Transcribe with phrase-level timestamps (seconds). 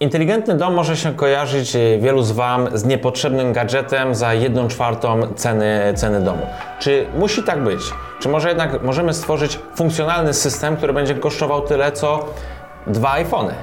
[0.00, 5.20] Inteligentny dom może się kojarzyć e, wielu z Wam z niepotrzebnym gadżetem za 1 czwartą
[5.36, 6.46] ceny, ceny domu.
[6.80, 7.80] Czy musi tak być?
[8.20, 12.24] Czy może jednak możemy stworzyć funkcjonalny system, który będzie kosztował tyle co
[12.86, 13.54] dwa iPhony?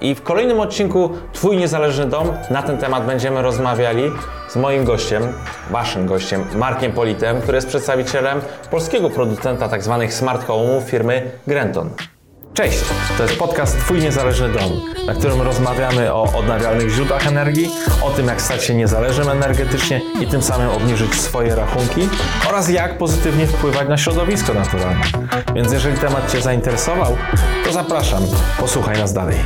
[0.00, 4.02] I w kolejnym odcinku Twój niezależny dom na ten temat będziemy rozmawiali
[4.48, 5.22] z moim gościem,
[5.70, 8.40] Waszym gościem, Markiem Politem, który jest przedstawicielem
[8.70, 10.06] polskiego producenta tzw.
[10.08, 11.90] smart home'ów firmy Grenton.
[12.54, 12.78] Cześć,
[13.16, 17.70] to jest podcast Twój Niezależny Dom, na którym rozmawiamy o odnawialnych źródłach energii,
[18.02, 22.08] o tym jak stać się niezależnym energetycznie i tym samym obniżyć swoje rachunki
[22.48, 25.02] oraz jak pozytywnie wpływać na środowisko naturalne.
[25.54, 27.16] Więc jeżeli temat Cię zainteresował,
[27.64, 28.22] to zapraszam,
[28.60, 29.36] posłuchaj nas dalej.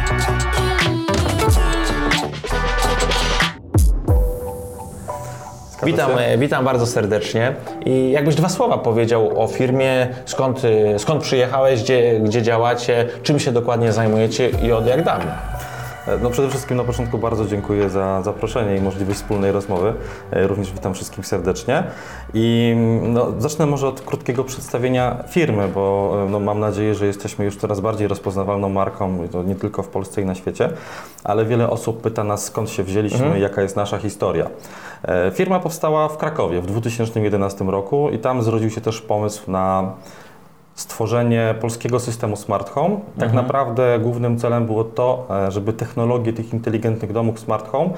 [5.85, 7.55] Witam, e, witam bardzo serdecznie.
[7.87, 13.39] I jakbyś dwa słowa powiedział o firmie, skąd, y, skąd przyjechałeś, gdzie, gdzie działacie, czym
[13.39, 15.54] się dokładnie zajmujecie i od jak dawna?
[16.23, 19.95] No przede wszystkim na początku bardzo dziękuję za zaproszenie i możliwość wspólnej rozmowy.
[20.31, 21.85] E, również witam wszystkich serdecznie.
[22.35, 27.45] I no, zacznę może od krótkiego przedstawienia firmy, bo e, no, mam nadzieję, że jesteśmy
[27.45, 30.71] już coraz bardziej rozpoznawalną marką, to nie tylko w Polsce i na świecie,
[31.25, 33.43] ale wiele osób pyta nas skąd się wzięliśmy, mhm.
[33.43, 34.51] jaka jest nasza historia.
[35.03, 39.93] E, firma powstała w Krakowie w 2011 roku i tam zrodził się też pomysł na
[40.75, 42.97] stworzenie polskiego systemu smart home.
[43.19, 43.35] Tak mhm.
[43.35, 47.91] naprawdę głównym celem było to, e, żeby technologię tych inteligentnych domów smart home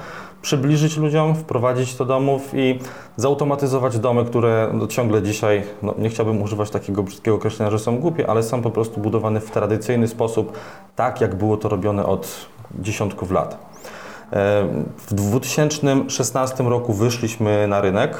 [0.43, 2.79] przybliżyć ludziom, wprowadzić do domów i
[3.17, 7.99] zautomatyzować domy, które no, ciągle dzisiaj, no, nie chciałbym używać takiego brzydkiego określenia, że są
[7.99, 10.59] głupie, ale są po prostu budowane w tradycyjny sposób,
[10.97, 12.47] tak jak było to robione od
[12.81, 13.76] dziesiątków lat.
[14.99, 18.17] W 2016 roku wyszliśmy na rynek.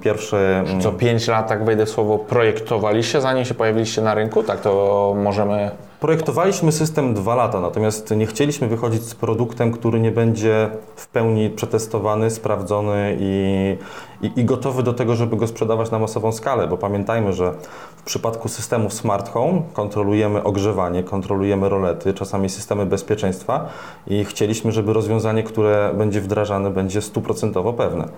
[0.00, 0.64] Pierwsze.
[0.80, 4.42] Co 5 lat, tak wejdę w słowo, projektowaliście, zanim się pojawiliście na rynku?
[4.42, 5.70] Tak to możemy
[6.02, 11.50] Projektowaliśmy system dwa lata, natomiast nie chcieliśmy wychodzić z produktem, który nie będzie w pełni
[11.50, 13.76] przetestowany, sprawdzony i,
[14.22, 17.54] i, i, gotowy do tego, żeby go sprzedawać na masową skalę, bo pamiętajmy, że
[17.96, 23.68] w przypadku systemów smart home kontrolujemy ogrzewanie, kontrolujemy rolety, czasami systemy bezpieczeństwa
[24.06, 28.08] i chcieliśmy, żeby rozwiązanie, które będzie wdrażane, będzie stuprocentowo pewne.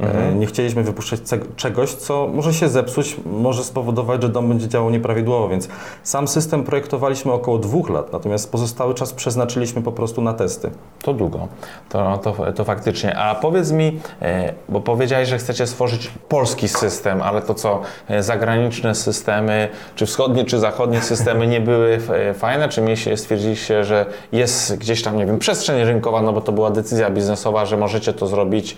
[0.00, 0.40] Mhm.
[0.40, 1.20] Nie chcieliśmy wypuszczać
[1.56, 5.68] czegoś, co może się zepsuć, może spowodować, że dom będzie działał nieprawidłowo, więc
[6.02, 10.70] sam system projektowaliśmy około dwóch lat, natomiast pozostały czas przeznaczyliśmy po prostu na testy.
[11.02, 11.48] To długo,
[11.88, 13.16] to, to, to faktycznie.
[13.16, 18.22] A powiedz mi, e, bo powiedziałeś, że chcecie stworzyć polski system, ale to co, e,
[18.22, 21.98] zagraniczne systemy, czy wschodnie, czy zachodnie systemy nie były
[22.34, 26.40] fajne, czy mi się stwierdziliście, że jest gdzieś tam, nie wiem, przestrzeń rynkowa, no bo
[26.40, 28.76] to była decyzja biznesowa, że możecie to zrobić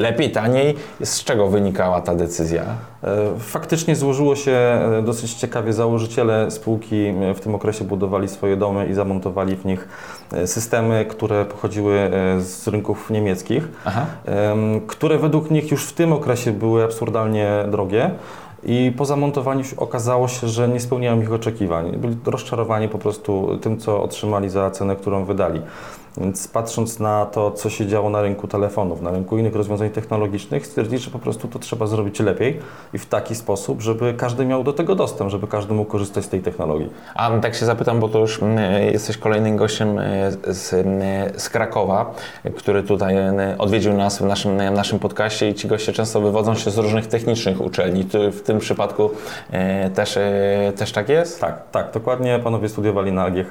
[0.00, 0.74] lepiej, taniej.
[1.04, 2.62] Z czego wynikała ta decyzja?
[3.04, 5.72] E, faktycznie złożyło się e, dosyć ciekawie.
[5.72, 9.88] Założyciele spółki e, w tym okresie budowali swoje domy i zamontowali w nich
[10.46, 14.06] systemy, które pochodziły z rynków niemieckich, Aha.
[14.86, 18.10] które według nich już w tym okresie były absurdalnie drogie.
[18.62, 21.96] I po zamontowaniu okazało się, że nie spełniają ich oczekiwań.
[21.96, 25.60] Byli rozczarowani po prostu tym, co otrzymali za cenę, którą wydali.
[26.16, 30.66] Więc patrząc na to, co się działo na rynku telefonów, na rynku innych rozwiązań technologicznych,
[30.66, 32.60] stwierdzili, że po prostu to trzeba zrobić lepiej
[32.94, 36.28] i w taki sposób, żeby każdy miał do tego dostęp, żeby każdy mógł korzystać z
[36.28, 36.90] tej technologii.
[37.14, 38.58] A tak się zapytam, bo to już mm,
[38.92, 40.86] jesteś kolejnym gościem e, z,
[41.42, 42.14] z Krakowa,
[42.56, 46.70] który tutaj e, odwiedził nas w naszym, naszym podcaście i ci goście często wywodzą się
[46.70, 48.06] z różnych technicznych uczelni.
[48.32, 49.10] W tym przypadku
[49.50, 50.18] e, też,
[50.76, 51.40] też tak jest?
[51.40, 52.40] Tak, tak, dokładnie.
[52.44, 53.50] Panowie studiowali na AGH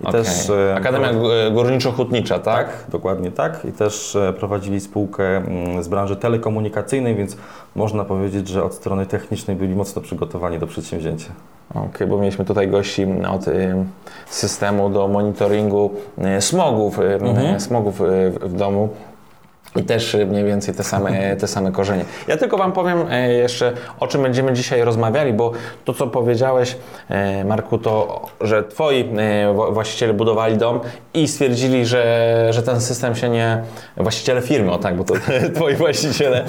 [0.00, 0.22] i okay.
[0.22, 0.28] też...
[0.76, 1.08] Akademia
[1.50, 2.66] Górniczo hutnicza, tak?
[2.66, 3.64] Tak, dokładnie tak.
[3.64, 7.36] I też e, prowadzili spółkę mm, z branży telekomunikacyjnej, więc
[7.74, 11.28] można powiedzieć, że od strony technicznej byli mocno przygotowani do przedsięwzięcia.
[11.70, 13.74] Okej, okay, bo mieliśmy tutaj gości od y,
[14.26, 15.90] systemu do monitoringu
[16.38, 17.60] y, smogów, y, mhm.
[17.60, 18.02] smogów
[18.40, 18.88] w domu.
[19.76, 22.04] I też y, mniej więcej te same, te same korzenie.
[22.28, 25.52] Ja tylko Wam powiem e, jeszcze, o czym będziemy dzisiaj rozmawiali, bo
[25.84, 26.76] to, co powiedziałeś,
[27.08, 30.80] e, Marku, to, że Twoi e, właściciele budowali dom
[31.14, 33.62] i stwierdzili, że, że ten system się nie...
[33.96, 35.14] Właściciele firmy, o tak, bo to
[35.54, 36.44] Twoi właściciele,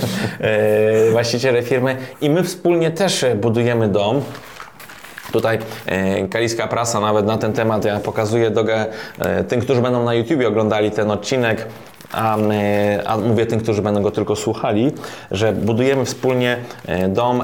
[1.11, 4.21] właściciele firmy i my wspólnie też budujemy dom.
[5.31, 8.85] Tutaj e, kaliska prasa nawet na ten temat ja pokazuję drogę
[9.19, 11.67] e, tym, którzy będą na YouTubie oglądali ten odcinek,
[12.11, 14.91] a, e, a mówię tym, którzy będą go tylko słuchali,
[15.31, 17.43] że budujemy wspólnie e, dom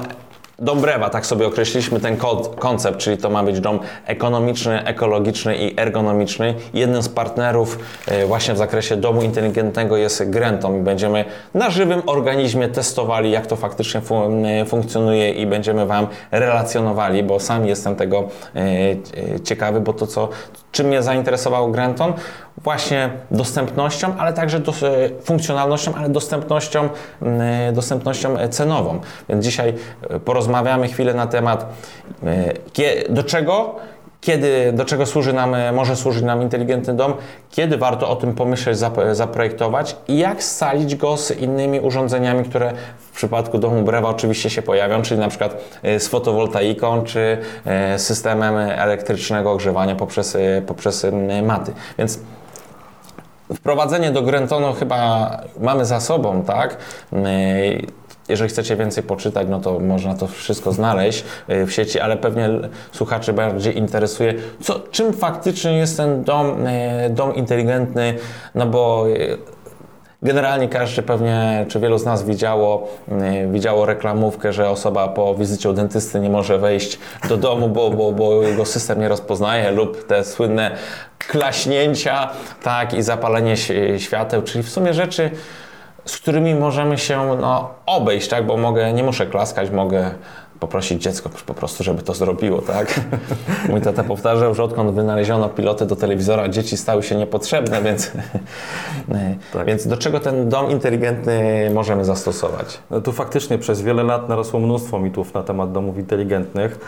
[0.58, 2.16] Dom Brewa, tak sobie określiliśmy ten
[2.58, 6.54] koncept, czyli to ma być dom ekonomiczny, ekologiczny i ergonomiczny.
[6.74, 10.84] Jednym z partnerów e, właśnie w zakresie domu inteligentnego jest Grenton.
[10.84, 11.24] Będziemy
[11.54, 14.00] na żywym organizmie testowali, jak to faktycznie
[14.66, 18.28] funkcjonuje i będziemy Wam relacjonowali, bo sam jestem tego
[19.44, 20.28] ciekawy, bo to co,
[20.72, 22.12] czym mnie zainteresował Grenton?
[22.56, 24.72] Właśnie dostępnością, ale także do,
[25.22, 26.88] funkcjonalnością, ale dostępnością,
[27.22, 29.00] mm, dostępnością cenową.
[29.28, 29.74] Więc dzisiaj
[30.24, 31.66] porozmawiamy chwilę na temat
[33.08, 33.74] do czego
[34.24, 37.14] kiedy, do czego służy nam, może służyć nam inteligentny dom,
[37.50, 38.78] kiedy warto o tym pomyśleć,
[39.12, 44.62] zaprojektować i jak scalić go z innymi urządzeniami, które w przypadku domu Brewa oczywiście się
[44.62, 51.06] pojawią, czyli na przykład e, z fotowoltaiką, czy e, systemem elektrycznego ogrzewania poprzez, e, poprzez
[51.42, 51.72] maty.
[51.98, 52.18] Więc
[53.56, 55.30] wprowadzenie do Grentonu chyba
[55.60, 56.76] mamy za sobą, tak?
[58.28, 62.50] Jeżeli chcecie więcej poczytać, no to można to wszystko znaleźć y, w sieci, ale pewnie
[62.92, 68.14] słuchaczy bardziej interesuje, co, czym faktycznie jest ten dom, y, dom inteligentny,
[68.54, 69.38] no bo y,
[70.24, 72.88] Generalnie każdy pewnie, czy wielu z nas widziało,
[73.46, 76.98] widziało reklamówkę, że osoba po wizycie u dentysty nie może wejść
[77.28, 80.70] do domu, bo, bo, bo jego system nie rozpoznaje, lub te słynne
[81.18, 82.30] klaśnięcia,
[82.62, 83.56] tak, i zapalenie
[83.98, 85.30] świateł, czyli w sumie rzeczy,
[86.04, 88.46] z którymi możemy się no, obejść, tak?
[88.46, 90.10] Bo mogę, nie muszę klaskać, mogę
[90.60, 93.00] poprosić dziecko po prostu, żeby to zrobiło, tak?
[93.68, 98.12] Mój tata powtarzał, że odkąd wynaleziono piloty do telewizora, dzieci stały się niepotrzebne, więc,
[99.52, 99.66] tak.
[99.66, 102.78] więc do czego ten dom inteligentny możemy zastosować?
[102.90, 106.78] No tu faktycznie przez wiele lat narosło mnóstwo mitów na temat domów inteligentnych.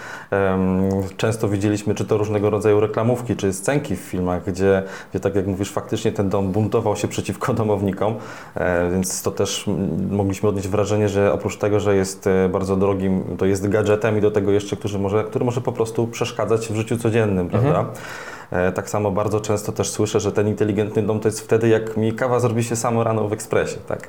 [1.17, 5.47] Często widzieliśmy, czy to różnego rodzaju reklamówki, czy scenki w filmach, gdzie, gdzie tak jak
[5.47, 8.15] mówisz, faktycznie ten dom buntował się przeciwko domownikom,
[8.55, 9.65] e, więc to też
[10.11, 14.21] mogliśmy odnieść wrażenie, że oprócz tego, że jest e, bardzo drogim, to jest gadżetem i
[14.21, 17.81] do tego jeszcze, który może, który może po prostu przeszkadzać w życiu codziennym, prawda?
[17.81, 17.87] Mhm.
[18.75, 22.13] Tak samo bardzo często też słyszę, że ten inteligentny dom to jest wtedy, jak mi
[22.13, 23.77] kawa zrobi się samo rano w ekspresie.
[23.89, 24.09] Tak?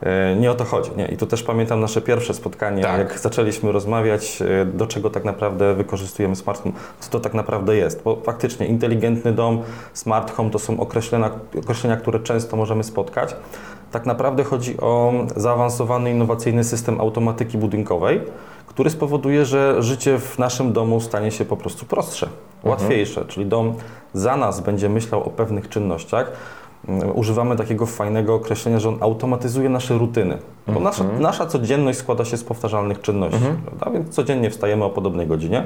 [0.00, 0.90] E, nie o to chodzi.
[0.96, 1.06] Nie?
[1.06, 2.98] I tu też pamiętam nasze pierwsze spotkanie, tak.
[2.98, 7.76] jak zaczęliśmy rozmawiać, e, do czego tak naprawdę wykorzystujemy smart home, co to tak naprawdę
[7.76, 8.02] jest.
[8.02, 9.62] Bo faktycznie inteligentny dom,
[9.92, 13.36] smart home to są określenia, określenia które często możemy spotkać.
[13.92, 18.20] Tak naprawdę chodzi o zaawansowany, innowacyjny system automatyki budynkowej,
[18.76, 22.70] który spowoduje, że życie w naszym domu stanie się po prostu prostsze, mhm.
[22.70, 23.74] łatwiejsze, czyli dom
[24.14, 26.32] za nas będzie myślał o pewnych czynnościach.
[26.88, 30.38] Mm, używamy takiego fajnego określenia, że on automatyzuje nasze rutyny.
[30.66, 31.22] Bo nasza, mhm.
[31.22, 33.56] nasza codzienność składa się z powtarzalnych czynności, mhm.
[33.56, 33.90] prawda?
[33.90, 35.64] więc codziennie wstajemy o podobnej godzinie.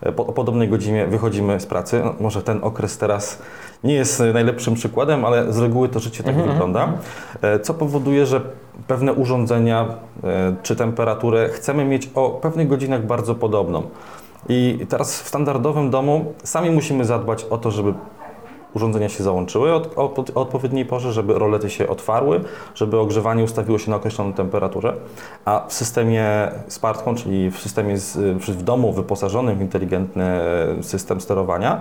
[0.00, 2.02] E, po, o podobnej godzinie wychodzimy z pracy.
[2.04, 3.42] No, może ten okres teraz
[3.84, 6.52] nie jest najlepszym przykładem, ale z reguły to życie tak mhm.
[6.52, 6.92] wygląda,
[7.42, 8.40] e, co powoduje, że
[8.86, 9.88] pewne urządzenia
[10.24, 13.82] e, czy temperaturę chcemy mieć o pewnych godzinach bardzo podobną.
[14.48, 17.94] I teraz w standardowym domu sami musimy zadbać o to, żeby
[18.74, 22.40] urządzenia się załączyły o, o, o, odpowiedniej porze, żeby rolety się otwarły,
[22.74, 24.92] żeby ogrzewanie ustawiło się na określoną temperaturę,
[25.44, 28.16] a w systemie Smart Home, czyli w systemie z,
[28.48, 31.80] w domu wyposażonym w inteligentny e, system sterowania,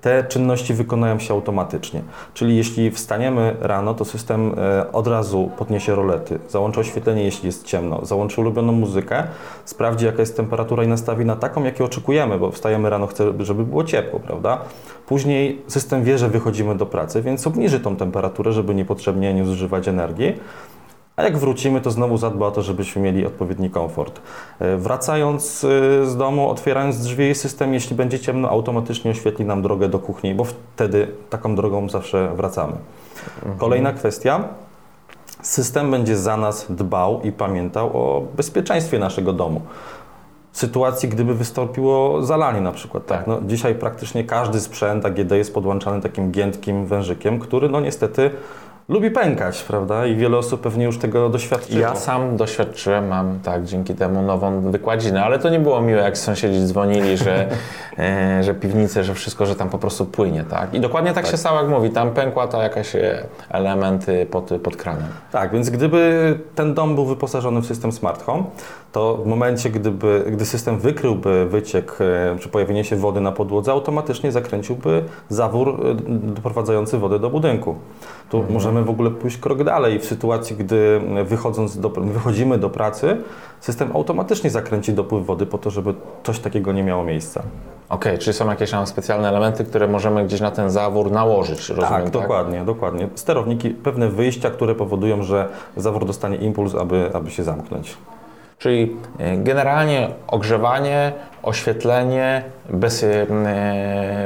[0.00, 2.02] te czynności wykonają się automatycznie.
[2.34, 7.66] Czyli jeśli wstaniemy rano, to system e, od razu podniesie rolety, załączy oświetlenie, jeśli jest
[7.66, 9.24] ciemno, załączy ulubioną muzykę,
[9.64, 13.64] sprawdzi jaka jest temperatura i nastawi na taką, jakiej oczekujemy, bo wstajemy rano, chcemy, żeby
[13.64, 14.58] było ciepło, prawda?
[15.06, 19.88] Później system wie, że wychodzimy do pracy, więc obniży tą temperaturę, żeby niepotrzebnie nie zużywać
[19.88, 20.34] energii
[21.20, 24.20] a jak wrócimy, to znowu zadba o to, żebyśmy mieli odpowiedni komfort.
[24.58, 29.88] E, wracając e, z domu, otwierając drzwi, system, jeśli będzie ciemno, automatycznie oświetli nam drogę
[29.88, 32.72] do kuchni, bo wtedy taką drogą zawsze wracamy.
[33.36, 33.58] Mhm.
[33.58, 34.44] Kolejna kwestia.
[35.42, 39.60] System będzie za nas dbał i pamiętał o bezpieczeństwie naszego domu
[40.52, 43.06] w sytuacji, gdyby wystąpiło zalanie na przykład.
[43.06, 43.26] Tak?
[43.26, 48.30] No, dzisiaj praktycznie każdy sprzęt AGD jest podłączany takim giętkim wężykiem, który no niestety
[48.90, 50.06] lubi pękać, prawda?
[50.06, 51.80] I wiele osób pewnie już tego doświadczyło.
[51.80, 56.18] Ja sam doświadczyłem, mam tak dzięki temu nową wykładzinę, ale to nie było miłe, jak
[56.18, 57.48] sąsiedzi dzwonili, że,
[57.98, 60.74] e, że piwnice, że wszystko, że tam po prostu płynie, tak?
[60.74, 61.30] I dokładnie tak, tak.
[61.30, 65.08] się stało, jak mówi, tam pękła ta jakaś e, elementy pod, pod kranem.
[65.32, 68.44] Tak, więc gdyby ten dom był wyposażony w system smart home,
[68.92, 73.72] to w momencie, gdyby, gdy system wykryłby wyciek e, czy pojawienie się wody na podłodze,
[73.72, 77.74] automatycznie zakręciłby zawór doprowadzający wodę do budynku.
[78.30, 78.54] Tu mhm.
[78.54, 79.98] możemy w ogóle pójść krok dalej.
[79.98, 83.16] W sytuacji, gdy wychodząc do, wychodzimy do pracy,
[83.60, 85.94] system automatycznie zakręci dopływ wody po to, żeby
[86.24, 87.42] coś takiego nie miało miejsca.
[87.88, 91.68] Okej, okay, czyli są jakieś tam specjalne elementy, które możemy gdzieś na ten zawór nałożyć,
[91.68, 92.10] rozumiem, tak, tak?
[92.12, 93.08] dokładnie, dokładnie.
[93.14, 97.96] Sterowniki, pewne wyjścia, które powodują, że zawór dostanie impuls, aby, aby się zamknąć.
[98.60, 101.12] Czyli e, generalnie ogrzewanie,
[101.42, 103.26] oświetlenie, bez, e,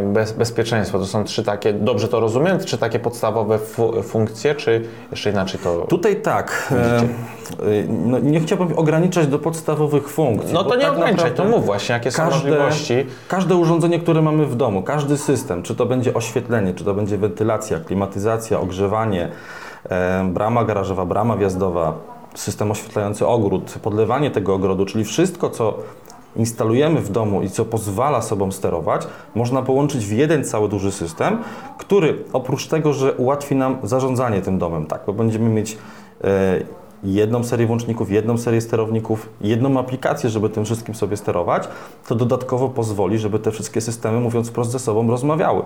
[0.03, 0.99] bez, bezpieczeństwo.
[0.99, 5.61] To są trzy takie, dobrze to rozumiem, trzy takie podstawowe fu funkcje, czy jeszcze inaczej
[5.61, 5.81] to...
[5.81, 6.73] Tutaj tak.
[6.73, 7.03] E,
[7.89, 10.55] no, nie chciałbym ograniczać do podstawowych funkcji.
[10.55, 13.07] No to nie tak ograniczaj, to mów właśnie, jakie są każde, możliwości.
[13.29, 17.19] Każde urządzenie, które mamy w domu, każdy system, czy to będzie oświetlenie, czy to będzie
[17.19, 19.29] wentylacja, klimatyzacja, ogrzewanie,
[19.91, 25.79] e, brama garażowa, brama wjazdowa, system oświetlający ogród, podlewanie tego ogrodu, czyli wszystko, co
[26.37, 31.39] instalujemy w domu i co pozwala sobą sterować, można połączyć w jeden cały duży system,
[31.79, 35.79] który oprócz tego, że ułatwi nam zarządzanie tym domem, tak, bo będziemy mieć
[36.25, 36.61] e,
[37.05, 41.69] jedną serię włączników, jedną serię sterowników, jedną aplikację, żeby tym wszystkim sobie sterować,
[42.09, 45.63] to dodatkowo pozwoli, żeby te wszystkie systemy, mówiąc wprost, ze sobą rozmawiały.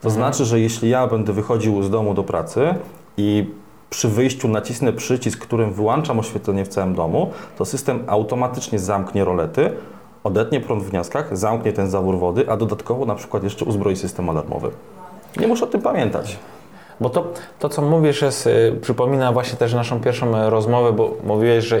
[0.00, 0.14] To mhm.
[0.14, 2.74] znaczy, że jeśli ja będę wychodził z domu do pracy
[3.16, 3.46] i
[3.90, 9.72] przy wyjściu nacisnę przycisk, którym wyłączam oświetlenie w całym domu, to system automatycznie zamknie rolety,
[10.24, 14.30] odetnie prąd w gniazdkach, zamknie ten zawór wody, a dodatkowo na przykład jeszcze uzbroi system
[14.30, 14.70] alarmowy.
[15.40, 16.38] Nie muszę o tym pamiętać.
[17.00, 21.16] Bo to, to co mówisz, jest, y, przypomina właśnie też naszą pierwszą e, rozmowę, bo
[21.24, 21.80] mówiłeś, że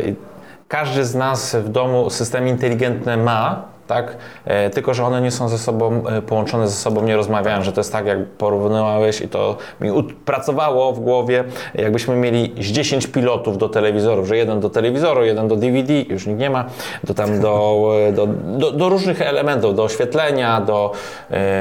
[0.68, 4.16] każdy z nas w domu system inteligentny ma, tak?
[4.44, 7.72] E, tylko, że one nie są ze sobą e, połączone ze sobą, nie rozmawiają, że
[7.72, 9.90] to jest tak, jak porównywałeś i to mi
[10.24, 11.44] pracowało w głowie,
[11.74, 16.26] jakbyśmy mieli z 10 pilotów do telewizorów, że jeden do telewizoru, jeden do DVD, już
[16.26, 16.64] nikt nie ma,
[17.04, 18.26] do tam do, e, do,
[18.58, 20.92] do, do różnych elementów, do oświetlenia, do,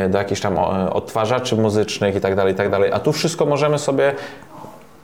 [0.09, 0.57] do jakichś tam
[0.91, 2.91] odtwarzaczy muzycznych i tak dalej, i tak dalej.
[2.93, 4.13] A tu wszystko możemy sobie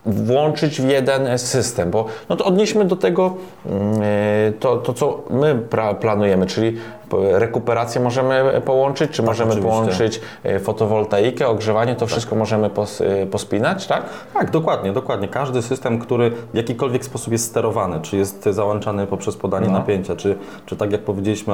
[0.05, 3.33] włączyć w jeden system, bo no to odnieśmy do tego
[3.65, 3.93] mm,
[4.59, 5.59] to, to co my
[6.00, 6.77] planujemy, czyli
[7.31, 9.71] rekuperację możemy połączyć, czy tak, możemy oczywiście.
[9.71, 14.03] połączyć e, fotowoltaikę, ogrzewanie, to wszystko możemy pos, e, pospinać, tak?
[14.33, 15.27] Tak, dokładnie, dokładnie.
[15.27, 19.74] Każdy system, który w jakikolwiek sposób jest sterowany, czy jest załączany poprzez podanie no.
[19.74, 20.35] napięcia, czy,
[20.65, 21.53] czy tak jak powiedzieliśmy,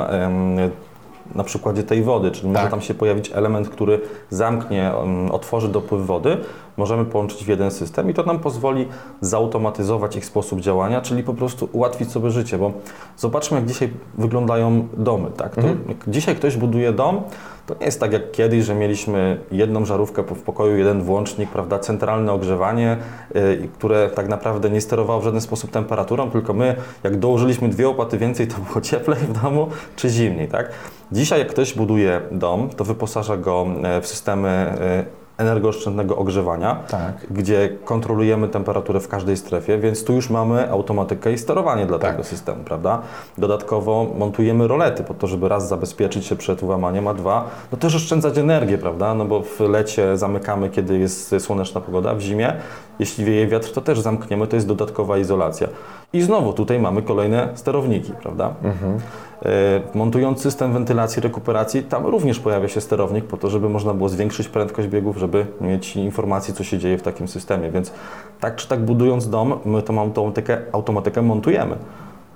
[1.35, 2.61] na przykładzie tej wody, czyli tak.
[2.61, 4.91] może tam się pojawić element, który zamknie,
[5.31, 6.37] otworzy dopływ wody,
[6.77, 8.87] możemy połączyć w jeden system i to nam pozwoli
[9.21, 12.71] zautomatyzować ich sposób działania, czyli po prostu ułatwić sobie życie, bo
[13.17, 15.31] zobaczmy jak dzisiaj wyglądają domy.
[15.37, 15.57] Tak?
[15.57, 15.77] Mhm.
[16.07, 17.21] Dzisiaj ktoś buduje dom,
[17.67, 21.79] to nie jest tak jak kiedyś, że mieliśmy jedną żarówkę w pokoju, jeden włącznik, prawda,
[21.79, 22.97] centralne ogrzewanie,
[23.35, 27.89] yy, które tak naprawdę nie sterowało w żaden sposób temperaturą, tylko my jak dołożyliśmy dwie
[27.89, 30.47] opłaty więcej, to było cieplej w domu czy zimniej.
[30.47, 30.69] Tak?
[31.11, 37.13] Dzisiaj jak ktoś buduje dom, to wyposaża go e, w systemy e, energooszczędnego ogrzewania, tak.
[37.31, 42.11] gdzie kontrolujemy temperaturę w każdej strefie, więc tu już mamy automatykę i sterowanie dla tak.
[42.11, 43.01] tego systemu, prawda?
[43.37, 47.95] Dodatkowo montujemy rolety po to, żeby raz zabezpieczyć się przed ułamaniem, a dwa, no też
[47.95, 49.15] oszczędzać energię, prawda?
[49.15, 52.53] No bo w lecie zamykamy, kiedy jest słoneczna pogoda, w zimie,
[52.99, 55.67] jeśli wieje wiatr, to też zamkniemy, to jest dodatkowa izolacja.
[56.13, 58.53] I znowu tutaj mamy kolejne sterowniki, prawda?
[58.63, 58.99] Mhm.
[59.45, 64.09] E, montując system wentylacji, rekuperacji, tam również pojawia się sterownik po to, żeby można było
[64.09, 67.71] zwiększyć prędkość biegów, żeby mieć informacje, co się dzieje w takim systemie.
[67.71, 67.93] Więc
[68.39, 71.75] tak czy tak budując dom, my tą automatykę, automatykę montujemy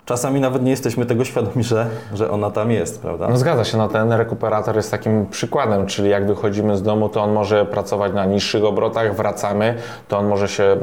[0.06, 3.28] czasami nawet nie jesteśmy tego świadomi, że, że ona tam jest, prawda?
[3.30, 7.24] No zgadza się, no ten rekuperator jest takim przykładem, czyli jak wychodzimy z domu, to
[7.24, 9.76] on może pracować na niższych obrotach, wracamy,
[10.08, 10.78] to on może się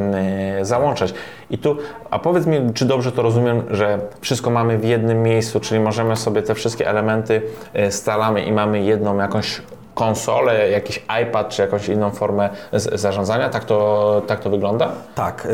[0.60, 1.14] y, załączać.
[1.50, 1.76] I tu,
[2.10, 6.16] a powiedz mi, czy dobrze to rozumiem, że wszystko mamy w jednym miejscu, czyli możemy
[6.16, 7.42] sobie te wszystkie elementy
[7.76, 9.62] y, stalamy i mamy jedną jakąś
[9.94, 13.48] konsolę, jakiś iPad czy jakąś inną formę zarządzania?
[13.48, 14.92] Tak to, tak to wygląda?
[15.14, 15.48] Tak.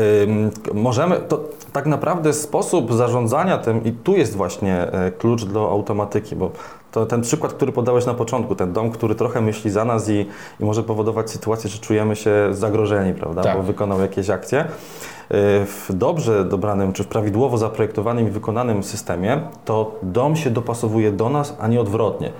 [0.73, 1.39] możemy, to
[1.73, 6.51] tak naprawdę sposób zarządzania tym i tu jest właśnie e, klucz do automatyki, bo
[6.91, 10.25] to ten przykład, który podałeś na początku, ten dom, który trochę myśli za nas i,
[10.59, 13.57] i może powodować sytuację, że czujemy się zagrożeni, prawda, tak.
[13.57, 14.59] bo wykonał jakieś akcje.
[14.59, 14.65] E,
[15.65, 21.29] w dobrze dobranym, czy w prawidłowo zaprojektowanym i wykonanym systemie, to dom się dopasowuje do
[21.29, 22.31] nas, a nie odwrotnie.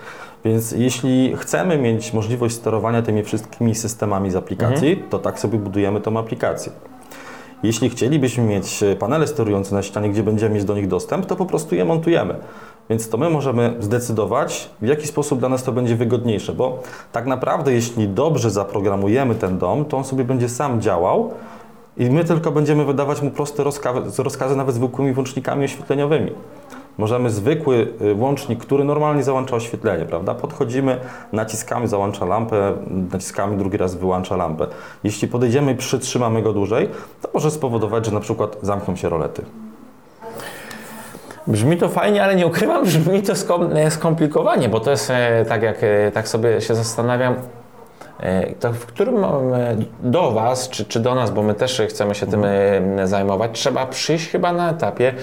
[0.45, 5.09] Więc jeśli chcemy mieć możliwość sterowania tymi wszystkimi systemami z aplikacji, mhm.
[5.09, 6.71] to tak sobie budujemy tą aplikację.
[7.63, 11.45] Jeśli chcielibyśmy mieć panele sterujące na ścianie, gdzie będziemy mieć do nich dostęp, to po
[11.45, 12.35] prostu je montujemy.
[12.89, 17.25] Więc to my możemy zdecydować, w jaki sposób dla nas to będzie wygodniejsze, bo tak
[17.25, 21.31] naprawdę, jeśli dobrze zaprogramujemy ten dom, to on sobie będzie sam działał
[21.97, 26.31] i my tylko będziemy wydawać mu proste rozkazy, rozkazy nawet zwykłymi włącznikami oświetleniowymi.
[26.99, 30.35] Możemy zwykły y, łącznik, który normalnie załącza oświetlenie, prawda?
[30.35, 30.99] Podchodzimy,
[31.33, 32.73] naciskamy, załącza lampę,
[33.11, 34.67] naciskamy drugi raz, wyłącza lampę.
[35.03, 36.89] Jeśli podejdziemy i przytrzymamy go dłużej,
[37.21, 39.41] to może spowodować, że na przykład zamkną się rolety.
[41.47, 43.33] Brzmi to fajnie, ale nie ukrywam, brzmi to
[43.89, 47.35] skomplikowanie, bo to jest e, tak jak e, tak sobie się zastanawiam,
[48.59, 49.27] to w którym e,
[50.03, 53.85] do Was, czy, czy do nas, bo my też chcemy się tym e, zajmować, trzeba
[53.85, 55.13] przyjść chyba na etapie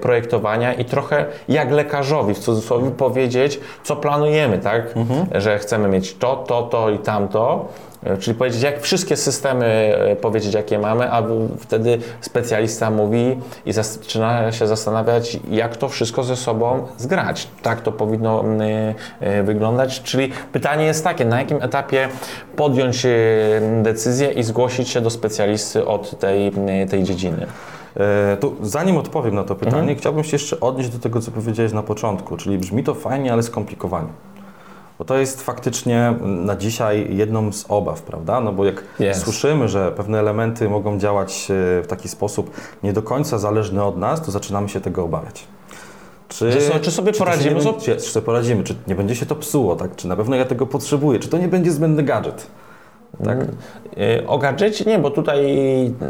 [0.00, 4.96] projektowania i trochę jak lekarzowi w cudzysłowie powiedzieć, co planujemy, tak?
[4.96, 5.26] Mhm.
[5.40, 7.68] Że chcemy mieć to, to, to i tamto.
[8.20, 11.22] Czyli powiedzieć, jak wszystkie systemy powiedzieć, jakie mamy, a
[11.58, 13.36] wtedy specjalista mówi
[13.66, 17.48] i zaczyna się zastanawiać, jak to wszystko ze sobą zgrać.
[17.62, 18.44] Tak to powinno
[19.44, 20.02] wyglądać.
[20.02, 22.08] Czyli pytanie jest takie, na jakim etapie
[22.56, 23.10] podjąć e,
[23.82, 26.52] decyzję i zgłosić się do specjalisty od tej,
[26.90, 27.46] tej dziedziny?
[27.96, 29.98] E, to zanim odpowiem na to pytanie, mhm.
[29.98, 33.42] chciałbym się jeszcze odnieść do tego, co powiedziałeś na początku, czyli brzmi to fajnie, ale
[33.42, 34.08] skomplikowanie.
[34.98, 38.40] Bo to jest faktycznie na dzisiaj jedną z obaw, prawda?
[38.40, 39.22] No bo jak yes.
[39.22, 42.50] słyszymy, że pewne elementy mogą działać e, w taki sposób
[42.82, 45.44] nie do końca zależny od nas, to zaczynamy się tego obawiać.
[46.28, 46.50] Czy,
[46.82, 47.54] czy sobie czy poradzimy?
[47.54, 48.64] Nie, czy, czy sobie poradzimy?
[48.64, 49.76] Czy nie będzie się to psuło?
[49.76, 49.96] Tak?
[49.96, 51.18] Czy na pewno ja tego potrzebuję?
[51.18, 52.46] Czy to nie będzie zbędny gadżet?
[53.24, 53.38] Tak.
[53.96, 55.46] Yy, o gadżecie nie, bo tutaj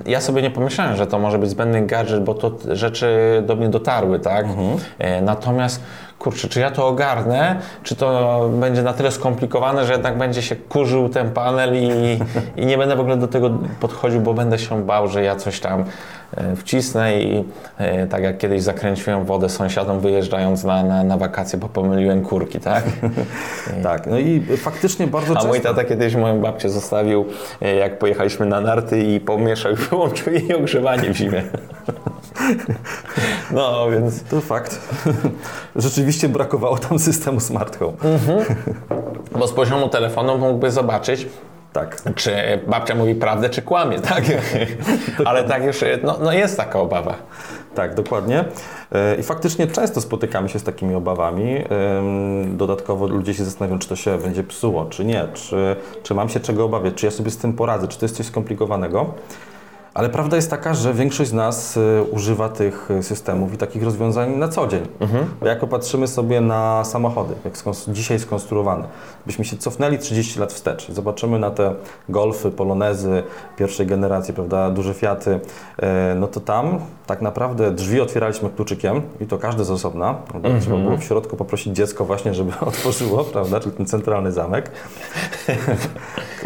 [0.07, 3.09] ja sobie nie pomyślałem, że to może być zbędny gadżet, bo to rzeczy
[3.47, 4.45] do mnie dotarły, tak?
[4.45, 4.69] Mhm.
[4.69, 5.83] Yy, natomiast
[6.19, 10.57] kurczę, czy ja to ogarnę, czy to będzie na tyle skomplikowane, że jednak będzie się
[10.57, 12.19] kurzył ten panel i,
[12.57, 15.61] i nie będę w ogóle do tego podchodził, bo będę się bał, że ja coś
[15.61, 15.85] tam
[16.37, 17.45] e, wcisnę i
[17.79, 22.61] e, tak jak kiedyś zakręciłem wodę sąsiadom wyjeżdżając na, na, na wakacje, bo pomyliłem kurki,
[22.61, 22.85] tak?
[23.83, 25.49] tak, no i faktycznie bardzo A często...
[25.49, 27.25] A mój tata kiedyś moją babcię zostawił,
[27.63, 31.43] e, jak pojechaliśmy na narty i pomieszał i wyłączył jej ogrzewanie w zimie.
[33.51, 34.23] No, więc...
[34.23, 34.81] To fakt.
[35.77, 37.97] Rzeczywiście brakowało tam systemu smart home.
[38.05, 38.45] Mhm.
[39.33, 41.27] Bo z poziomu telefonu mógłby zobaczyć,
[41.73, 42.03] tak.
[42.15, 42.33] Czy
[42.67, 44.25] babcia mówi prawdę, czy kłamie, tak?
[45.25, 47.15] Ale tak już, no, no, jest taka obawa.
[47.75, 48.45] Tak, dokładnie.
[48.93, 51.65] E, I faktycznie często spotykamy się z takimi obawami.
[52.47, 56.41] Dodatkowo ludzie się zastanawiają, czy to się będzie psuło, czy nie, czy, czy mam się
[56.41, 59.15] czego obawiać, czy ja sobie z tym poradzę, czy to jest coś skomplikowanego.
[59.99, 64.37] Ale prawda jest taka, że większość z nas y, używa tych systemów i takich rozwiązań
[64.37, 64.87] na co dzień.
[65.01, 65.27] Mhm.
[65.41, 67.55] Bo jak popatrzymy sobie na samochody, jak
[67.89, 68.85] dzisiaj skonstruowane,
[69.27, 71.75] byśmy się cofnęli 30 lat wstecz, zobaczymy na te
[72.09, 73.23] golfy, polonezy
[73.57, 75.85] pierwszej generacji, prawda, duże Fiaty, y,
[76.17, 80.15] no to tam tak naprawdę drzwi otwieraliśmy kluczykiem i to każdy z osobna.
[80.35, 80.61] Mhm.
[80.61, 84.71] Trzeba było w środku poprosić dziecko właśnie, żeby otworzyło, prawda, czyli ten centralny zamek.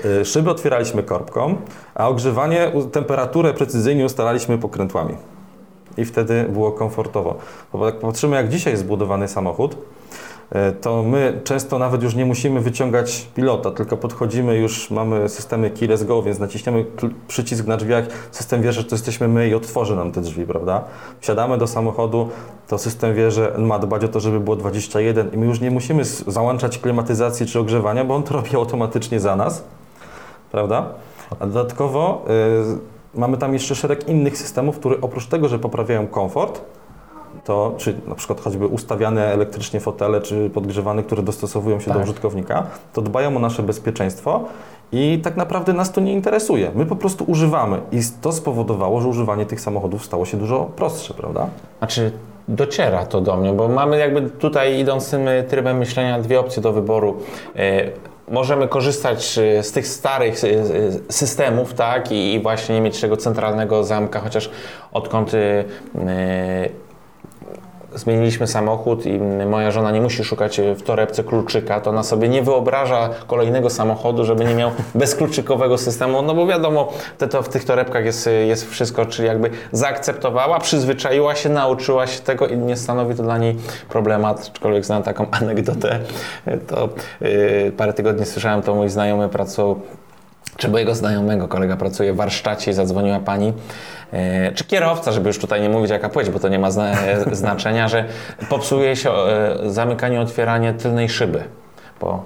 [0.05, 1.57] Y, szyby otwieraliśmy korbką,
[1.95, 5.15] a ogrzewanie, temperaturę precyzyjnie ustalaliśmy pokrętłami.
[5.97, 7.37] I wtedy było komfortowo.
[7.73, 9.77] Bo jak patrzymy, jak dzisiaj jest zbudowany samochód,
[10.51, 15.71] e, to my często nawet już nie musimy wyciągać pilota, tylko podchodzimy, już mamy systemy
[15.71, 16.85] keyless go, więc naciśniemy
[17.29, 20.85] przycisk na drzwiach, system wie, że to jesteśmy my i otworzy nam te drzwi, prawda?
[21.21, 22.29] Wsiadamy do samochodu,
[22.69, 25.71] to system wie, że ma dbać o to, żeby było 21 i my już nie
[25.71, 29.65] musimy załączać klimatyzacji czy ogrzewania, bo on to robi automatycznie za nas,
[30.53, 30.85] prawda?
[31.41, 32.25] A dodatkowo
[33.15, 36.61] y, mamy tam jeszcze szereg innych systemów, które oprócz tego, że poprawiają komfort,
[37.45, 41.97] to czy na przykład choćby ustawiane elektrycznie fotele, czy podgrzewane, które dostosowują się tak.
[41.97, 44.41] do użytkownika, to dbają o nasze bezpieczeństwo
[44.93, 46.71] i tak naprawdę nas to nie interesuje.
[46.75, 51.15] My po prostu używamy i to spowodowało, że używanie tych samochodów stało się dużo prostsze,
[51.15, 51.47] prawda?
[51.79, 52.13] Znaczy
[52.49, 56.73] dociera to do mnie, bo mamy jakby tutaj idąc tym trybem myślenia dwie opcje do
[56.73, 57.17] wyboru.
[58.33, 63.17] Możemy korzystać y, z tych starych y, y, systemów, tak, i właśnie nie mieć tego
[63.17, 64.51] centralnego zamka, chociaż
[64.93, 65.33] odkąd
[67.95, 72.43] zmieniliśmy samochód i moja żona nie musi szukać w torebce kluczyka, to ona sobie nie
[72.43, 77.65] wyobraża kolejnego samochodu, żeby nie miał bezkluczykowego systemu, no bo wiadomo, te, to w tych
[77.65, 83.15] torebkach jest, jest wszystko, czyli jakby zaakceptowała, przyzwyczaiła się, nauczyła się tego i nie stanowi
[83.15, 83.57] to dla niej
[83.89, 85.99] problemat, aczkolwiek znam taką anegdotę,
[86.67, 86.89] to
[87.21, 89.81] yy, parę tygodni słyszałem, to mój znajomy pracował
[90.57, 93.53] czy mojego znajomego kolega pracuje w warsztacie i zadzwoniła pani,
[94.13, 96.93] e, czy kierowca, żeby już tutaj nie mówić jaka płeć, bo to nie ma zna
[97.33, 98.05] znaczenia, że
[98.49, 101.45] popsuje się e, zamykanie, otwieranie tylnej szyby.
[102.01, 102.25] Bo,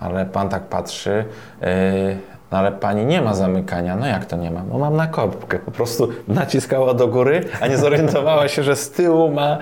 [0.00, 1.24] ale pan tak patrzy,
[1.62, 3.96] e, no ale pani nie ma zamykania.
[3.96, 4.62] No jak to nie ma?
[4.72, 5.58] No mam na korbkę.
[5.58, 9.58] Po prostu naciskała do góry, a nie zorientowała się, że z tyłu ma,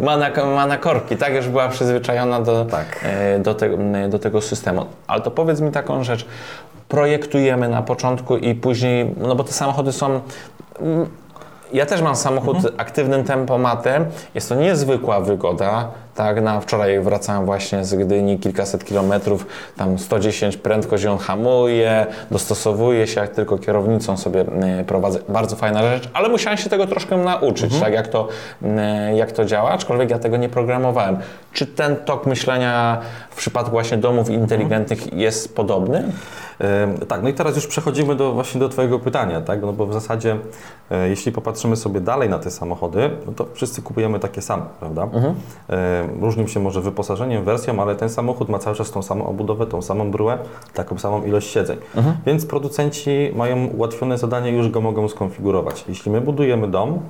[0.00, 1.16] ma, na, ma na korbki.
[1.16, 3.04] Tak już była przyzwyczajona do, tak.
[3.38, 3.68] do, te,
[4.08, 4.86] do tego systemu.
[5.06, 6.26] Ale to powiedz mi taką rzecz
[6.88, 10.20] projektujemy na początku i później, no bo te samochody są
[11.72, 12.74] ja też mam samochód mhm.
[12.76, 14.06] aktywnym tempomatem.
[14.34, 15.88] Jest to niezwykła wygoda.
[16.14, 19.46] Tak, na wczoraj wracałem właśnie z Gdyni, kilkaset kilometrów,
[19.76, 24.40] tam 110 prędkość, on hamuje, dostosowuje się, jak tylko kierownicą sobie
[24.80, 25.18] y, prowadzę.
[25.28, 27.82] Bardzo fajna rzecz, ale musiałem się tego troszkę nauczyć, Mhm.
[27.82, 28.28] tak, jak to,
[28.62, 28.66] y,
[29.16, 31.16] jak to działa, aczkolwiek ja tego nie programowałem.
[31.52, 33.00] Czy ten tok myślenia
[33.30, 36.04] w przypadku właśnie domów inteligentnych jest podobny?
[36.60, 39.62] E, Tak, no i teraz już przechodzimy do, właśnie do Twojego pytania, tak?
[39.62, 40.36] No bo w zasadzie,
[40.90, 45.08] e, jeśli popatrzymy sobie dalej na te samochody, no to wszyscy kupujemy takie same, prawda?
[45.70, 49.66] E, Różnią się może wyposażeniem, wersją, ale ten samochód ma cały czas tą samą obudowę,
[49.66, 50.38] tą samą bryłę,
[50.74, 51.78] taką samą ilość siedzeń.
[52.26, 55.84] Więc producenci mają ułatwione zadanie, już go mogą skonfigurować.
[55.88, 57.00] Jeśli my budujemy dom,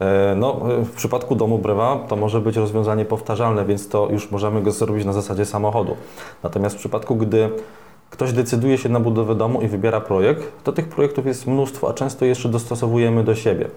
[0.00, 4.30] e, no, e, w przypadku domu Brewa to może być rozwiązanie powtarzalne, więc to już
[4.30, 5.96] możemy go zrobić na zasadzie samochodu.
[6.42, 7.50] Natomiast w przypadku, gdy
[8.10, 11.92] ktoś decyduje się na budowę domu i wybiera projekt, to tych projektów jest mnóstwo, a
[11.92, 13.68] często jeszcze dostosowujemy do siebie.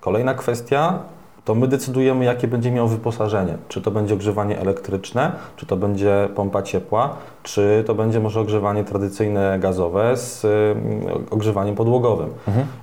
[0.00, 0.98] Kolejna kwestia
[1.44, 3.56] to my decydujemy, jakie będzie miał wyposażenie.
[3.68, 8.84] Czy to będzie ogrzewanie elektryczne, czy to będzie pompa ciepła, czy to będzie może ogrzewanie
[8.84, 10.76] tradycyjne gazowe z y,
[11.30, 12.30] ogrzewaniem podłogowym.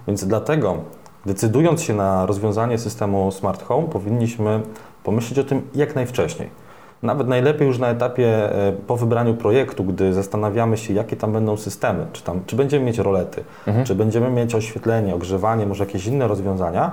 [0.07, 0.77] Więc dlatego,
[1.25, 4.61] decydując się na rozwiązanie systemu Smart Home, powinniśmy
[5.03, 6.49] pomyśleć o tym jak najwcześniej.
[7.03, 11.57] Nawet najlepiej już na etapie e, po wybraniu projektu, gdy zastanawiamy się, jakie tam będą
[11.57, 13.43] systemy, czy, tam, czy będziemy mieć rolety,
[13.83, 16.91] czy będziemy mieć oświetlenie, ogrzewanie, może jakieś inne rozwiązania.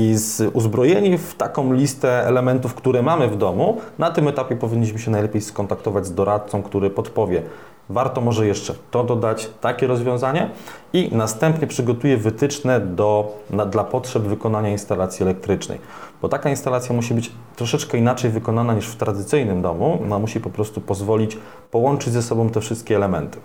[0.00, 0.16] I
[0.52, 5.42] uzbrojeni w taką listę elementów, które mamy w domu, na tym etapie powinniśmy się najlepiej
[5.42, 7.42] skontaktować z doradcą, który podpowie,
[7.88, 10.50] warto może jeszcze to dodać, takie rozwiązanie
[10.92, 15.78] i następnie przygotuje wytyczne do, na, dla potrzeb wykonania instalacji elektrycznej.
[16.22, 19.98] Bo taka instalacja musi być troszeczkę inaczej wykonana niż w tradycyjnym domu.
[20.04, 21.38] Ona musi po prostu pozwolić
[21.70, 23.38] połączyć ze sobą te wszystkie elementy.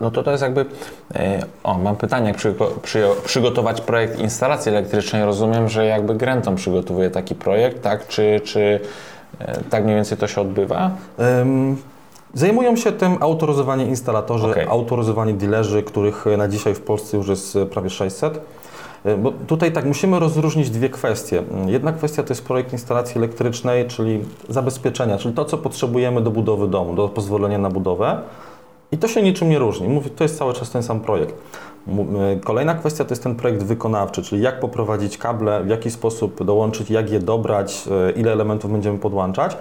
[0.00, 0.64] No to to jest jakby.
[1.14, 5.24] e, O, mam pytanie, jak przygo- przyjo- przygotować projekt instalacji elektrycznej.
[5.24, 8.06] Rozumiem, że jakby Grenton przygotowuje taki projekt, tak?
[8.06, 8.80] Czy, czy
[9.38, 10.90] e, tak mniej więcej to się odbywa?
[11.40, 11.76] Ym,
[12.34, 14.66] Zajmują się tym autoryzowani instalatorzy, Okej.
[14.68, 18.40] autoryzowani dealerzy, których na dzisiaj w Polsce już jest e, prawie 600.
[19.04, 21.38] E, Bo tutaj tak musimy rozróżnić dwie kwestie.
[21.38, 26.30] Mm, Jedna kwestia to jest projekt instalacji elektrycznej, czyli zabezpieczenia, czyli to, co potrzebujemy do
[26.30, 28.18] budowy domu, do pozwolenia na budowę.
[28.92, 29.88] I to się niczym nie różni.
[29.88, 31.34] Mówię, to jest cały czas ten sam projekt.
[31.88, 36.44] E, Kolejna kwestia to jest ten projekt wykonawczy, czyli jak poprowadzić kable, w jaki sposób
[36.44, 39.56] dołączyć, jak je dobrać, e, ile elementów będziemy podłączać.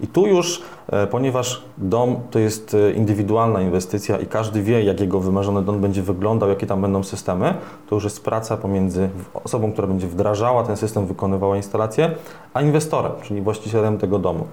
[0.00, 5.20] I tu już, e, ponieważ dom to jest indywidualna inwestycja i każdy wie, jak jego
[5.20, 7.54] wymarzony dom będzie wyglądał, jakie tam będą systemy,
[7.88, 9.08] to już jest praca pomiędzy
[9.44, 12.10] osobą, która będzie wdrażała ten system, wykonywała instalację,
[12.54, 14.46] a inwestorem, czyli właścicielem tego domu.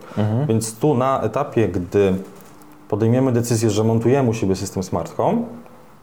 [0.48, 2.14] Więc tu na etapie, gdy
[2.90, 5.42] podejmiemy decyzję, że montujemy u siebie system Smart Home,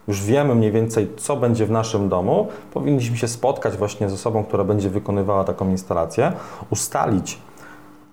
[0.09, 4.44] już wiemy mniej więcej, co będzie w naszym domu, powinniśmy się spotkać właśnie z osobą,
[4.44, 6.33] która będzie wykonywała taką instalację,
[6.70, 7.38] ustalić,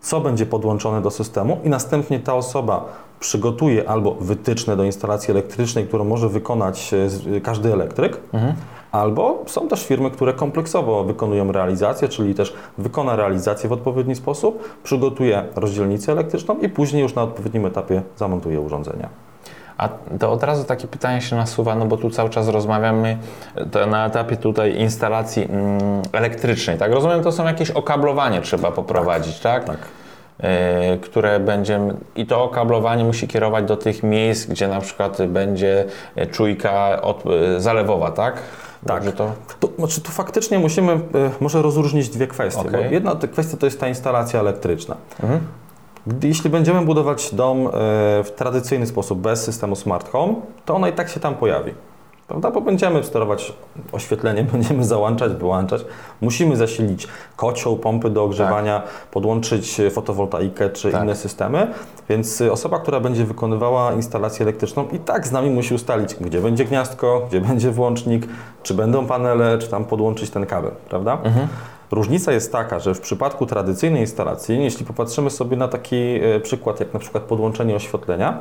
[0.02, 2.86] co będzie podłączone do systemu i następnie ta osoba
[3.20, 8.20] przygotuje albo wytyczne do instalacji elektrycznej, którą może wykonać e, z- każdy elektryk,
[8.94, 14.80] albo są też firmy, które kompleksowo wykonują realizację, czyli też wykona realizację w odpowiedni sposób,
[14.84, 19.10] przygotuje rozdzielnicę elektryczną i później już na odpowiednim etapie zamontuje urządzenia.
[19.78, 23.18] A to od razu takie pytanie się nasuwa, no bo tu cały czas rozmawiamy
[23.88, 25.80] na etapie tutaj instalacji mm,
[26.12, 26.92] elektrycznej, tak?
[26.92, 29.64] Rozumiem, to są jakieś okablowanie trzeba poprowadzić, tak?
[29.64, 29.78] Tak.
[30.40, 31.80] E, które będzie
[32.16, 35.86] i to okablowanie musi kierować do tych miejsc, gdzie na przykład będzie
[36.32, 38.42] czujka od, e, zalewowa, tak?
[38.86, 39.04] Tak.
[39.04, 39.32] Dobrze to?
[39.60, 41.00] Tu, znaczy, tu faktycznie musimy e,
[41.40, 42.72] może rozróżnić dwie kwestie.
[42.72, 44.96] Bo jedna to kwestia to jest ta instalacja elektryczna.
[46.08, 47.72] Gdy, jeśli będziemy budować dom e,
[48.24, 51.72] w tradycyjny sposób, bez systemu smart home, to ona i tak się tam pojawi.
[52.34, 52.52] Prawda?
[52.52, 53.54] Bo będziemy sterować
[53.92, 55.86] oświetleniem, będziemy załączać, wyłączać.
[56.22, 61.04] Musimy zasilić kocioł, pompy do ogrzewania, podłączyć e, fotowoltaikę czy Tak.
[61.04, 61.68] inne systemy.
[62.10, 66.42] Więc e, osoba, która będzie wykonywała instalację elektryczną i tak z nami musi ustalić, gdzie
[66.42, 68.28] będzie gniazdko, gdzie będzie włącznik,
[68.64, 71.18] czy będą panele, czy tam podłączyć ten kabel, prawda?
[71.92, 76.80] Różnica jest taka, że w przypadku tradycyjnej instalacji, jeśli popatrzymy sobie na taki e, przykład,
[76.80, 78.40] jak na przykład podłączenie oświetlenia,